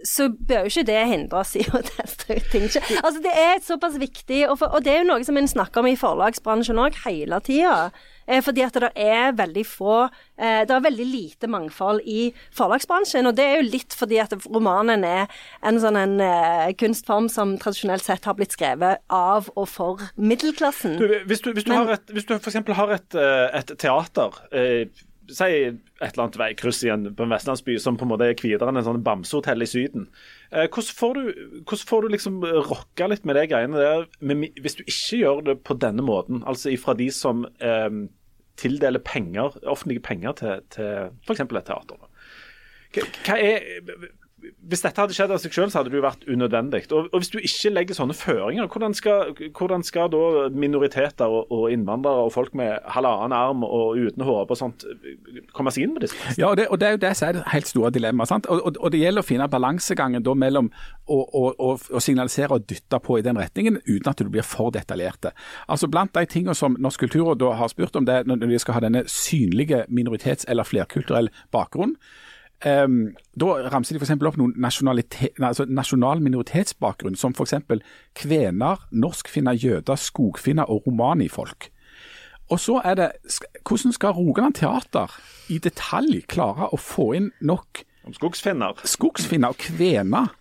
[0.08, 2.70] så bør jo ikke det hindre oss i å teste ut ting.
[3.02, 5.82] Altså Det er såpass viktig, og, for, og det er jo noe som en snakker
[5.84, 7.90] om i forlagsbransjen òg hele tida.
[8.30, 13.26] Eh, fordi at det er veldig få eh, Det er veldig lite mangfold i forlagsbransjen.
[13.26, 15.26] Og det er jo litt fordi at romanen er
[15.66, 21.00] en sånn en eh, kunstform som tradisjonelt sett har blitt skrevet av og for middelklassen.
[21.02, 23.20] Du, hvis du, hvis du, Men- har et, hvis du for eksempel har et,
[23.64, 24.44] et teater
[25.30, 25.48] Si
[26.00, 28.72] et eller annet veikryss i en, på en vestlandsby som på en måte er kvidere
[28.72, 30.08] enn en sånn bamsehotell i Syden.
[30.52, 31.26] Eh, hvordan, får du,
[31.64, 32.40] hvordan får du liksom
[32.70, 36.44] rocka litt med de greiene der, men hvis du ikke gjør det på denne måten?
[36.48, 37.90] Altså ifra de som eh,
[38.60, 41.44] tildeler penger, offentlige penger til, til f.eks.
[41.44, 42.08] et teater.
[42.90, 43.68] Hva, hva er
[44.70, 46.82] hvis dette hadde skjedd av seg selv, så hadde det jo vært unødvendig.
[46.94, 51.50] Og, og Hvis du ikke legger sånne føringer, hvordan skal, hvordan skal da minoriteter og,
[51.54, 54.86] og innvandrere og folk med halvannen arm og uten håp og sånt
[55.56, 56.40] komme seg inn på disse plassene?
[56.42, 58.50] Ja, og det, og det er jo det som er det helt store dilemmaet.
[58.50, 60.72] Og, Det gjelder å finne balansegangen da mellom
[61.10, 64.74] å, å, å signalisere og dytte på i den retningen, uten at du blir for
[64.76, 65.34] detaljerte.
[65.68, 68.78] Altså Blant de tingene som Norsk kulturråd har spurt om, det er når de skal
[68.78, 71.96] ha denne synlige minoritets- eller flerkulturell bakgrunn.
[72.66, 74.18] Um, da ramser de f.eks.
[74.28, 77.56] opp noen altså nasjonal minoritetsbakgrunn, som f.eks.
[78.20, 81.70] kvener, norskfinner, jøder, skogfinner og romanifolk.
[82.50, 83.10] Og så er det,
[83.64, 85.14] Hvordan skal Rogaland Teater
[85.50, 87.84] i detalj klare å få inn nok
[88.16, 88.80] skogsfinner?
[88.90, 90.32] skogsfinner og kvener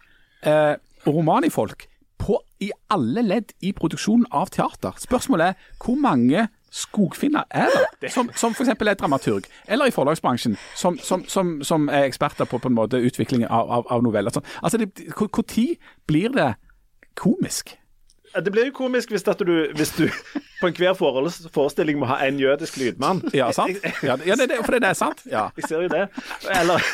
[0.40, 1.84] eh, og romanifolk
[2.18, 4.96] på, i alle ledd i produksjonen av teater?
[4.98, 7.68] Spørsmålet er hvor mange skogfinner er
[8.02, 8.68] da, som, som f.eks.
[8.68, 13.00] er dramaturg, eller i forlagsbransjen, som, som, som, som er eksperter på, på en måte
[13.00, 14.30] utvikling av, av, av noveller.
[14.34, 14.46] Sånn.
[14.62, 16.54] Altså, det- hvor tid blir det
[17.16, 17.76] komisk?
[18.44, 20.04] Det blir jo komisk hvis, du, hvis du
[20.60, 20.92] på enhver
[21.54, 23.22] forestilling må ha en jødisk lydmann.
[23.34, 23.78] Ja, sant?
[24.04, 25.22] Ja, det, det, for det er sant.
[25.26, 25.48] Ja.
[25.56, 26.04] Jeg ser jo det.
[26.60, 26.84] Eller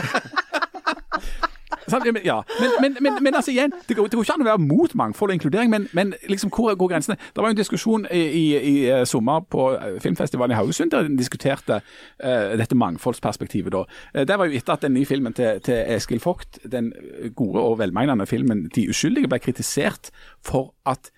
[2.25, 2.43] Ja,
[2.81, 5.33] men, men, men, altså igjen, det går, det går ikke an å være mot mangfold
[5.33, 7.17] og inkludering, men, men liksom, hvor går grensene?
[7.17, 10.95] Det var jo en diskusjon i, i, i eh, sommer på eh, filmfestivalen i Haugesund
[10.95, 13.75] der de diskuterte uh, dette mangfoldsperspektivet.
[13.75, 14.25] da.
[14.25, 16.93] Det var jo etter at den nye filmen til, til Eskil Vogt, den
[17.37, 20.11] gode og velmenende filmen 'De uskyldige', ble kritisert
[20.45, 21.11] for at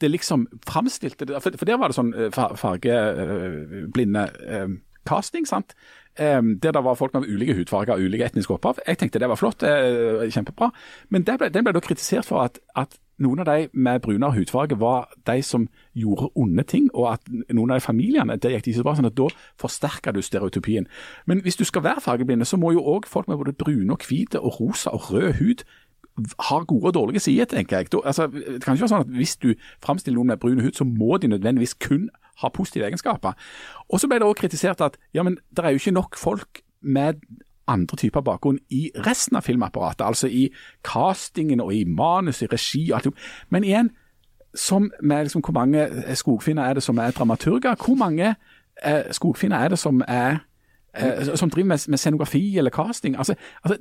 [0.00, 4.26] det liksom framstilte det For, for der var det sånn fa- fargeblinde
[5.06, 5.74] casting, sant.
[6.18, 8.78] Eh, der det var folk med ulike hudfarger og ulike etniske opphav.
[8.86, 10.70] Jeg tenkte det var flott, eh, kjempebra.
[11.08, 14.34] Men det ble, den ble da kritisert for at, at noen av de med brunere
[14.36, 17.20] hudfarge var de som gjorde onde ting, og at
[17.54, 18.94] noen av de familiene det gikk ikke så bra.
[18.96, 19.28] sånn at Da
[19.60, 20.86] forsterker du stereotypien.
[21.26, 24.04] Men hvis du skal være fargeblinde, så må jo òg folk med både brune og
[24.08, 25.64] hvite og rosa og rød hud
[26.40, 27.86] har gode og dårlige sider, tenker jeg.
[28.04, 29.54] Altså, det kan ikke være sånn at Hvis du
[29.84, 32.08] framstiller noen med brun hud, så må de nødvendigvis kun
[32.42, 33.32] ha positive egenskaper.
[33.88, 36.62] Og Så ble det også kritisert at ja, men det er jo ikke nok folk
[36.82, 37.20] med
[37.66, 40.06] andre typer bakgrunn i resten av filmapparatet.
[40.06, 40.48] Altså i
[40.84, 43.14] castingen og i manus, i regi og alt.
[43.50, 43.90] Men igjen,
[44.54, 47.74] som med liksom, hvor mange skogfinner er det som er dramaturger?
[47.74, 48.34] Hvor mange
[48.84, 50.38] eh, skogfinner er det som er
[50.96, 53.16] eh, som driver med, med scenografi eller casting?
[53.16, 53.34] Altså,
[53.64, 53.78] altså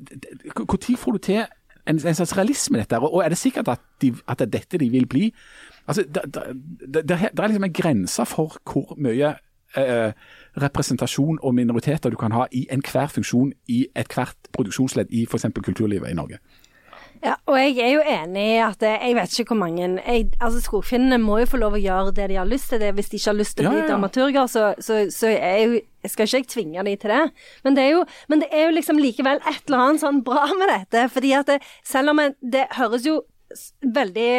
[0.58, 1.45] Når får du til
[1.88, 2.99] en, en slags realisme i dette?
[2.99, 5.34] Og er det sikkert at, de, at det er dette de vil bli?
[5.88, 9.36] Altså, Det det- det- det er liksom en grense for hvor mye
[9.78, 10.12] eh,
[10.62, 15.46] representasjon og minoriteter du kan ha i enhver funksjon i ethvert produksjonsledd i f.eks.
[15.64, 16.38] kulturlivet i Norge.
[17.24, 20.62] Ja, og jeg er jo enig i at jeg vet ikke hvor mange jeg, Altså
[20.62, 22.80] Skogfinnene må jo få lov å gjøre det de har lyst til.
[22.80, 23.90] det Hvis de ikke har lyst til å bli ja, ja.
[23.90, 27.32] dramaturger, så, så, så er jo, skal ikke jeg tvinge dem til det.
[27.64, 30.46] Men det, er jo, men det er jo liksom likevel et eller annet sånn bra
[30.60, 31.10] med dette.
[31.10, 33.22] fordi at det, selv om det høres jo
[33.95, 34.30] veldig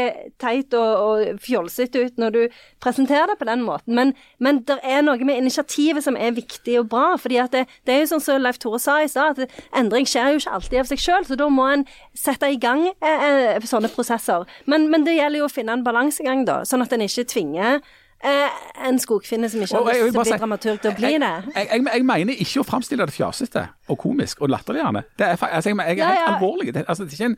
[0.43, 2.41] teit og, og fjolsete ut når du
[2.83, 6.79] presenterer det på den måten, men, men det er noe med initiativet som er viktig
[6.81, 7.07] og bra.
[7.21, 10.09] fordi at det, det er jo sånn som Leif Tore sa i stad, at endring
[10.09, 11.87] skjer jo ikke alltid av seg sjøl, så da må en
[12.17, 14.47] sette i gang eh, eh, sånne prosesser.
[14.71, 17.81] Men, men det gjelder jo å finne en balansegang, da, sånn at en ikke tvinger
[18.25, 21.21] en skogfinne som ikke har lyst til å bli si- dramaturg, til å bli jeg,
[21.21, 21.33] det.
[21.55, 25.03] Jeg, jeg, jeg mener ikke å framstille det fjasete og komisk og latterliggjørende.
[25.19, 26.35] Det er, altså, jeg, jeg er Ja, helt ja.
[26.35, 26.75] alvorlig.
[26.75, 27.37] Det, altså, det er ikke en,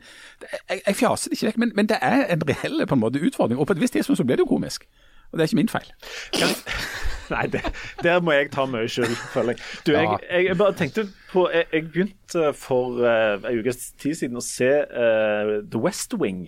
[0.69, 3.19] jeg, jeg fjaser det ikke vekk, men, men det er en reell på en måte,
[3.29, 3.59] utfordring.
[3.59, 4.87] Og på et visst tidspunkt så blir det jo komisk.
[5.31, 5.91] Og det er ikke min feil.
[7.35, 7.59] Nei, det,
[8.01, 9.59] der må jeg ta mye skyld, føler jeg.
[9.85, 14.15] Du, jeg, jeg, jeg bare tenkte på Jeg, jeg begynte for uh, en ukes tid
[14.17, 16.47] siden å se uh, The West Wing,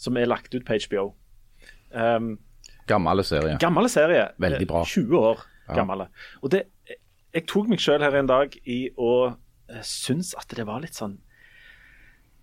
[0.00, 1.10] som er lagt ut på HBO.
[1.92, 2.38] Um,
[2.90, 3.58] Gammel serie.
[3.62, 4.28] Gammel serie.
[4.42, 4.84] Veldig bra.
[4.84, 6.06] Eh, 20 år gammel.
[6.42, 6.64] Og det,
[7.34, 10.98] jeg tok meg sjøl her en dag i å uh, synes at det var litt
[10.98, 11.18] sånn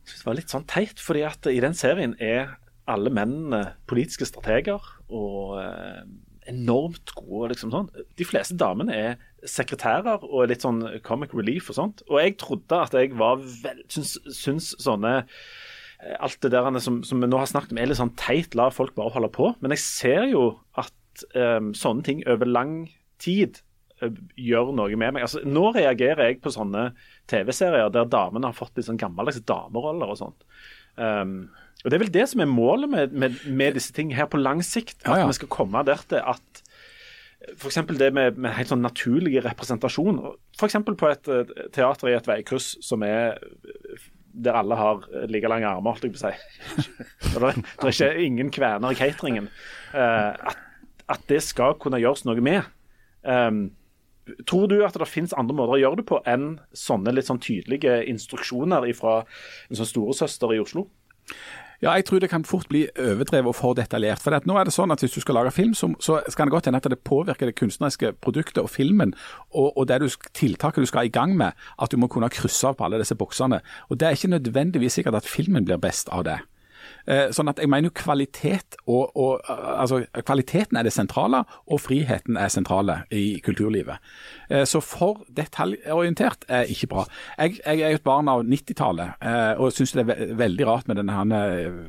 [0.02, 2.56] det var litt sånn teit, fordi at i den serien er
[2.90, 4.82] alle mennene politiske strateger
[5.14, 6.02] og eh,
[6.50, 7.52] enormt gode.
[7.52, 7.90] liksom sånn.
[8.18, 12.04] De fleste damene er sekretærer og litt sånn comic relief og sånt.
[12.10, 15.46] Og jeg trodde at jeg var vel, syns, syns sånne eh,
[16.02, 18.70] Alt det der som, som vi nå har snakket om er litt sånn teit, la
[18.74, 19.52] folk bare holde på.
[19.62, 20.46] Men jeg ser jo
[20.80, 22.76] at um, sånne ting over lang
[23.22, 23.60] tid
[24.02, 25.26] uh, gjør noe med meg.
[25.28, 26.90] Altså, nå reagerer jeg på sånne
[27.32, 30.48] TV-serier der damene har fått litt sånn gammeldags dameroller og sånt.
[30.98, 34.30] Um, og Det er vel det som er målet med, med, med disse tingene her
[34.30, 35.00] på lang sikt.
[35.04, 35.30] At Ja, ja.
[35.30, 36.64] vi skal komme der til at
[37.56, 37.80] F.eks.
[37.98, 40.20] det med, med helt sånn naturlig representasjon.
[40.60, 40.78] F.eks.
[40.86, 43.40] på et eh, teater i et veikryss som er
[44.34, 46.34] der alle har like lange armer, holdt jeg på å si.
[47.32, 49.50] Det er ikke ingen kvener i cateringen.
[49.94, 50.66] Eh, at,
[51.12, 52.68] at det skal kunne gjøres noe med.
[53.24, 53.70] Um,
[54.48, 57.42] tror du at det finnes andre måter å gjøre det på enn sånne litt sånn
[57.44, 59.22] tydelige instruksjoner fra
[59.70, 60.88] en sånn storesøster i Oslo?
[61.82, 64.22] Ja, jeg tror det kan fort bli overdrevet og for detaljert.
[64.22, 66.54] For nå er det sånn at Hvis du skal lage film, så, så kan det
[66.54, 69.16] godt hende at det påvirker det kunstneriske produktet og filmen
[69.50, 70.08] og, og det du,
[70.38, 73.18] tiltaket du skal i gang med, at du må kunne krysse av på alle disse
[73.18, 73.64] boksene.
[73.90, 76.38] Og Det er ikke nødvendigvis sikkert at filmen blir best av det.
[77.06, 81.82] Eh, sånn at jeg mener jo kvalitet og, og altså Kvaliteten er det sentrale, og
[81.82, 84.02] friheten er sentrale i kulturlivet.
[84.50, 87.06] Eh, så for detaljorientert er ikke bra.
[87.38, 90.92] Jeg, jeg er jo et barn av 90-tallet eh, og syns det er veldig rart
[90.92, 91.82] med denne her,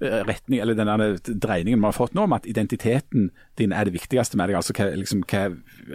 [0.00, 3.30] retning, eller denne dreiningen man har fått nå, om at identiteten
[3.60, 4.56] din er det viktigste med deg.
[4.56, 5.42] altså hva, liksom, hva,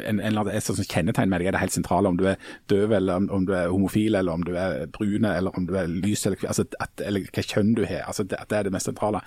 [0.05, 2.11] en, en annen et sånt kjennetegn med deg er det helt sentrale.
[2.11, 5.33] Om du er døv, eller om, om du er homofil, eller om du er brune,
[5.33, 8.05] eller om du er lys, eller, altså, at, eller hva kjønn du har.
[8.05, 9.23] altså det, det er det mest sentrale.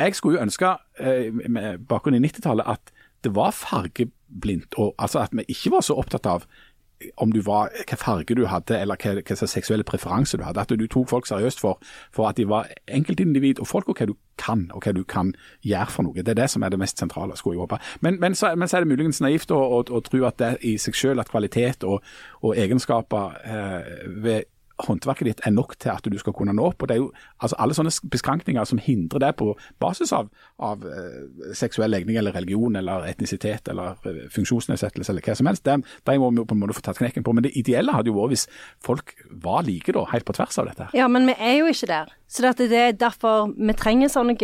[0.00, 2.92] Jeg skulle jo ønske, eh, med bakgrunn i 90-tallet, at
[3.24, 6.46] det var fargeblindt, og altså at vi ikke var så opptatt av
[7.16, 10.60] om du var, hva farge du hadde, eller hva, hva slags seksuelle preferanse du hadde.
[10.60, 11.80] At du tok folk seriøst for,
[12.14, 15.32] for at de var enkeltindivid og folk, og hva du kan, og hva du kan
[15.66, 16.20] gjøre for noe.
[16.20, 17.80] Det er det som er det mest sentrale, skulle jeg håpe.
[18.00, 20.54] Men, men, så, men så er det muligens naivt å, å, å tro at det
[20.66, 22.04] i seg selv, at kvalitet og,
[22.44, 24.49] og egenskaper eh, ved
[24.86, 26.82] håndverket ditt er nok til at du skal kunne nå opp.
[26.82, 27.10] og det er jo
[27.40, 32.36] altså Alle sånne beskrankninger som hindrer det på basis av, av eh, seksuell legning eller
[32.36, 36.56] religion eller etnisitet eller eh, funksjonsnedsettelse eller hva som helst, det, det må vi på
[36.56, 37.34] en måte få tatt knekken på.
[37.36, 38.46] Men det ideelle hadde jo vært hvis
[38.84, 40.90] folk var like, da, helt på tvers av dette.
[40.96, 42.16] Ja, men vi er jo ikke der.
[42.30, 44.36] Så det er derfor vi trenger sånne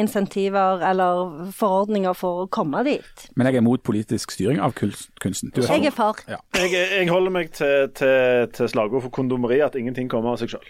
[0.00, 3.26] insentiver eller forordninger for å komme dit.
[3.36, 5.52] Men jeg er mot politisk styring av kunsten.
[5.52, 6.16] Du Jeg er for.
[6.30, 6.38] Ja.
[6.56, 10.54] Jeg, jeg holder meg til, til, til slagordet for kondomeri, at ingenting kommer av seg
[10.54, 10.64] sjøl.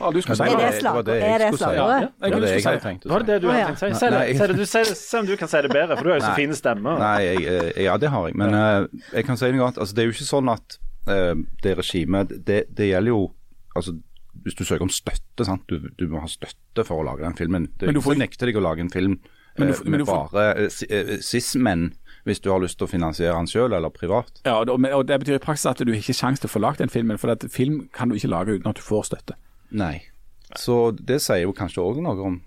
[0.00, 1.64] Ah, du skulle si Er det det var det er jeg det skulle si.
[1.64, 2.00] slagordet?
[2.02, 3.90] Ja, Det var det jeg hadde tenkt å Var det det du hadde tenkt å
[3.90, 3.98] si?
[3.98, 4.22] Si det.
[4.38, 4.56] Si det.
[4.58, 6.32] Du, si, det- se om du kan si det bedre, for du har jo så
[6.38, 6.98] fine stemmer.
[6.98, 8.36] Nei, jeg, eh, ja det har jeg.
[8.38, 8.86] Men eh,
[9.18, 9.78] jeg kan si noe annet.
[9.78, 10.78] Altså, det er jo ikke sånn at
[11.14, 13.20] eh, det regimet det, det gjelder jo
[13.78, 13.94] altså,
[14.44, 15.64] Hvis du søker om støtte, sant?
[15.68, 17.68] Du, du må ha støtte for å lage den filmen.
[17.80, 19.18] Det Men du får- ikke nekter deg å lage en film
[19.58, 21.92] Men du eh, men du får- bare eh, eh, cis-menn,
[22.26, 24.40] hvis du har lyst til å finansiere den sjøl eller privat.
[24.44, 26.54] Ja, og det- og det betyr i praksis at du ikke har sjanse til å
[26.58, 29.04] få lagd den filmen, for at film kan du ikke lage uten at du får
[29.12, 29.34] støtte.
[29.70, 30.02] Nei.
[30.56, 32.42] Så det sier jo kanskje òg noe om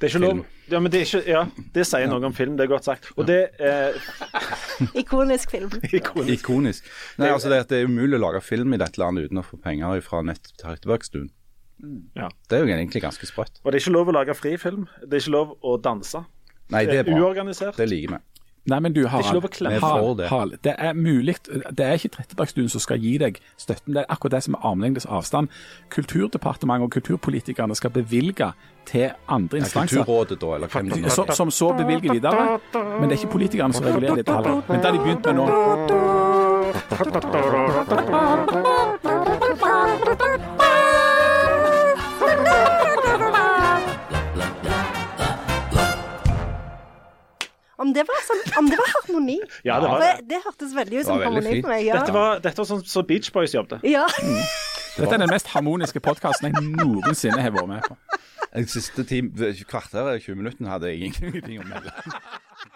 [0.00, 0.44] Det er ikke lov.
[0.68, 1.42] Ja, men det, er ikke, ja,
[1.74, 3.10] det sier noe om film, det er godt sagt.
[3.16, 3.92] Og det eh...
[5.02, 5.70] Ikonisk film.
[5.92, 6.40] ikonisk.
[6.40, 6.84] ikonisk.
[7.20, 9.60] Nei, altså det, det er umulig å lage film i dette landet uten å få
[9.62, 10.48] penger fra Nett
[11.76, 12.10] Trettebergstuen.
[12.16, 12.28] Ja.
[12.48, 13.60] Det er jo egentlig ganske sprøtt.
[13.64, 14.86] Og det er ikke lov å lage frifilm.
[15.02, 16.24] Det er ikke lov å danse.
[16.70, 17.18] Nei, det er bra.
[17.20, 17.76] Uorganisert.
[17.76, 18.18] Det liker vi.
[18.66, 19.70] Nei, men du, Harald, er
[20.18, 20.28] det.
[20.28, 21.36] Harald, det er mulig.
[21.46, 23.94] Det er ikke Trettebergstuen som skal gi deg støtten.
[23.94, 25.48] Det er akkurat det som er armlengdes avstand.
[25.94, 28.50] Kulturdepartementet og kulturpolitikerne skal bevilge
[28.90, 30.00] til andre instanser.
[30.00, 30.02] Ja.
[30.02, 31.08] Kulturrådet, da, eller hvem det er.
[31.14, 32.58] Som, som så bevilger videre.
[32.74, 34.66] Men det er ikke politikerne som regulerer det tallet.
[34.66, 35.46] Men det har de begynt med nå.
[47.76, 49.36] Om det var, sånn, om det var harmoni.
[49.66, 50.12] Ja, det var det.
[50.30, 51.82] Det hørtes veldig ut som harmoni for meg.
[51.84, 51.98] Ja.
[52.00, 53.84] Dette var, dette var sånn som så Beach Boys jobbet.
[53.86, 54.06] ja.
[54.96, 57.96] Dette er den mest harmoniske podkasten jeg noensinne har vært med på.
[58.54, 59.04] De siste
[59.68, 61.92] kvarteret, 20 minuttene, hadde jeg ingenting å melde.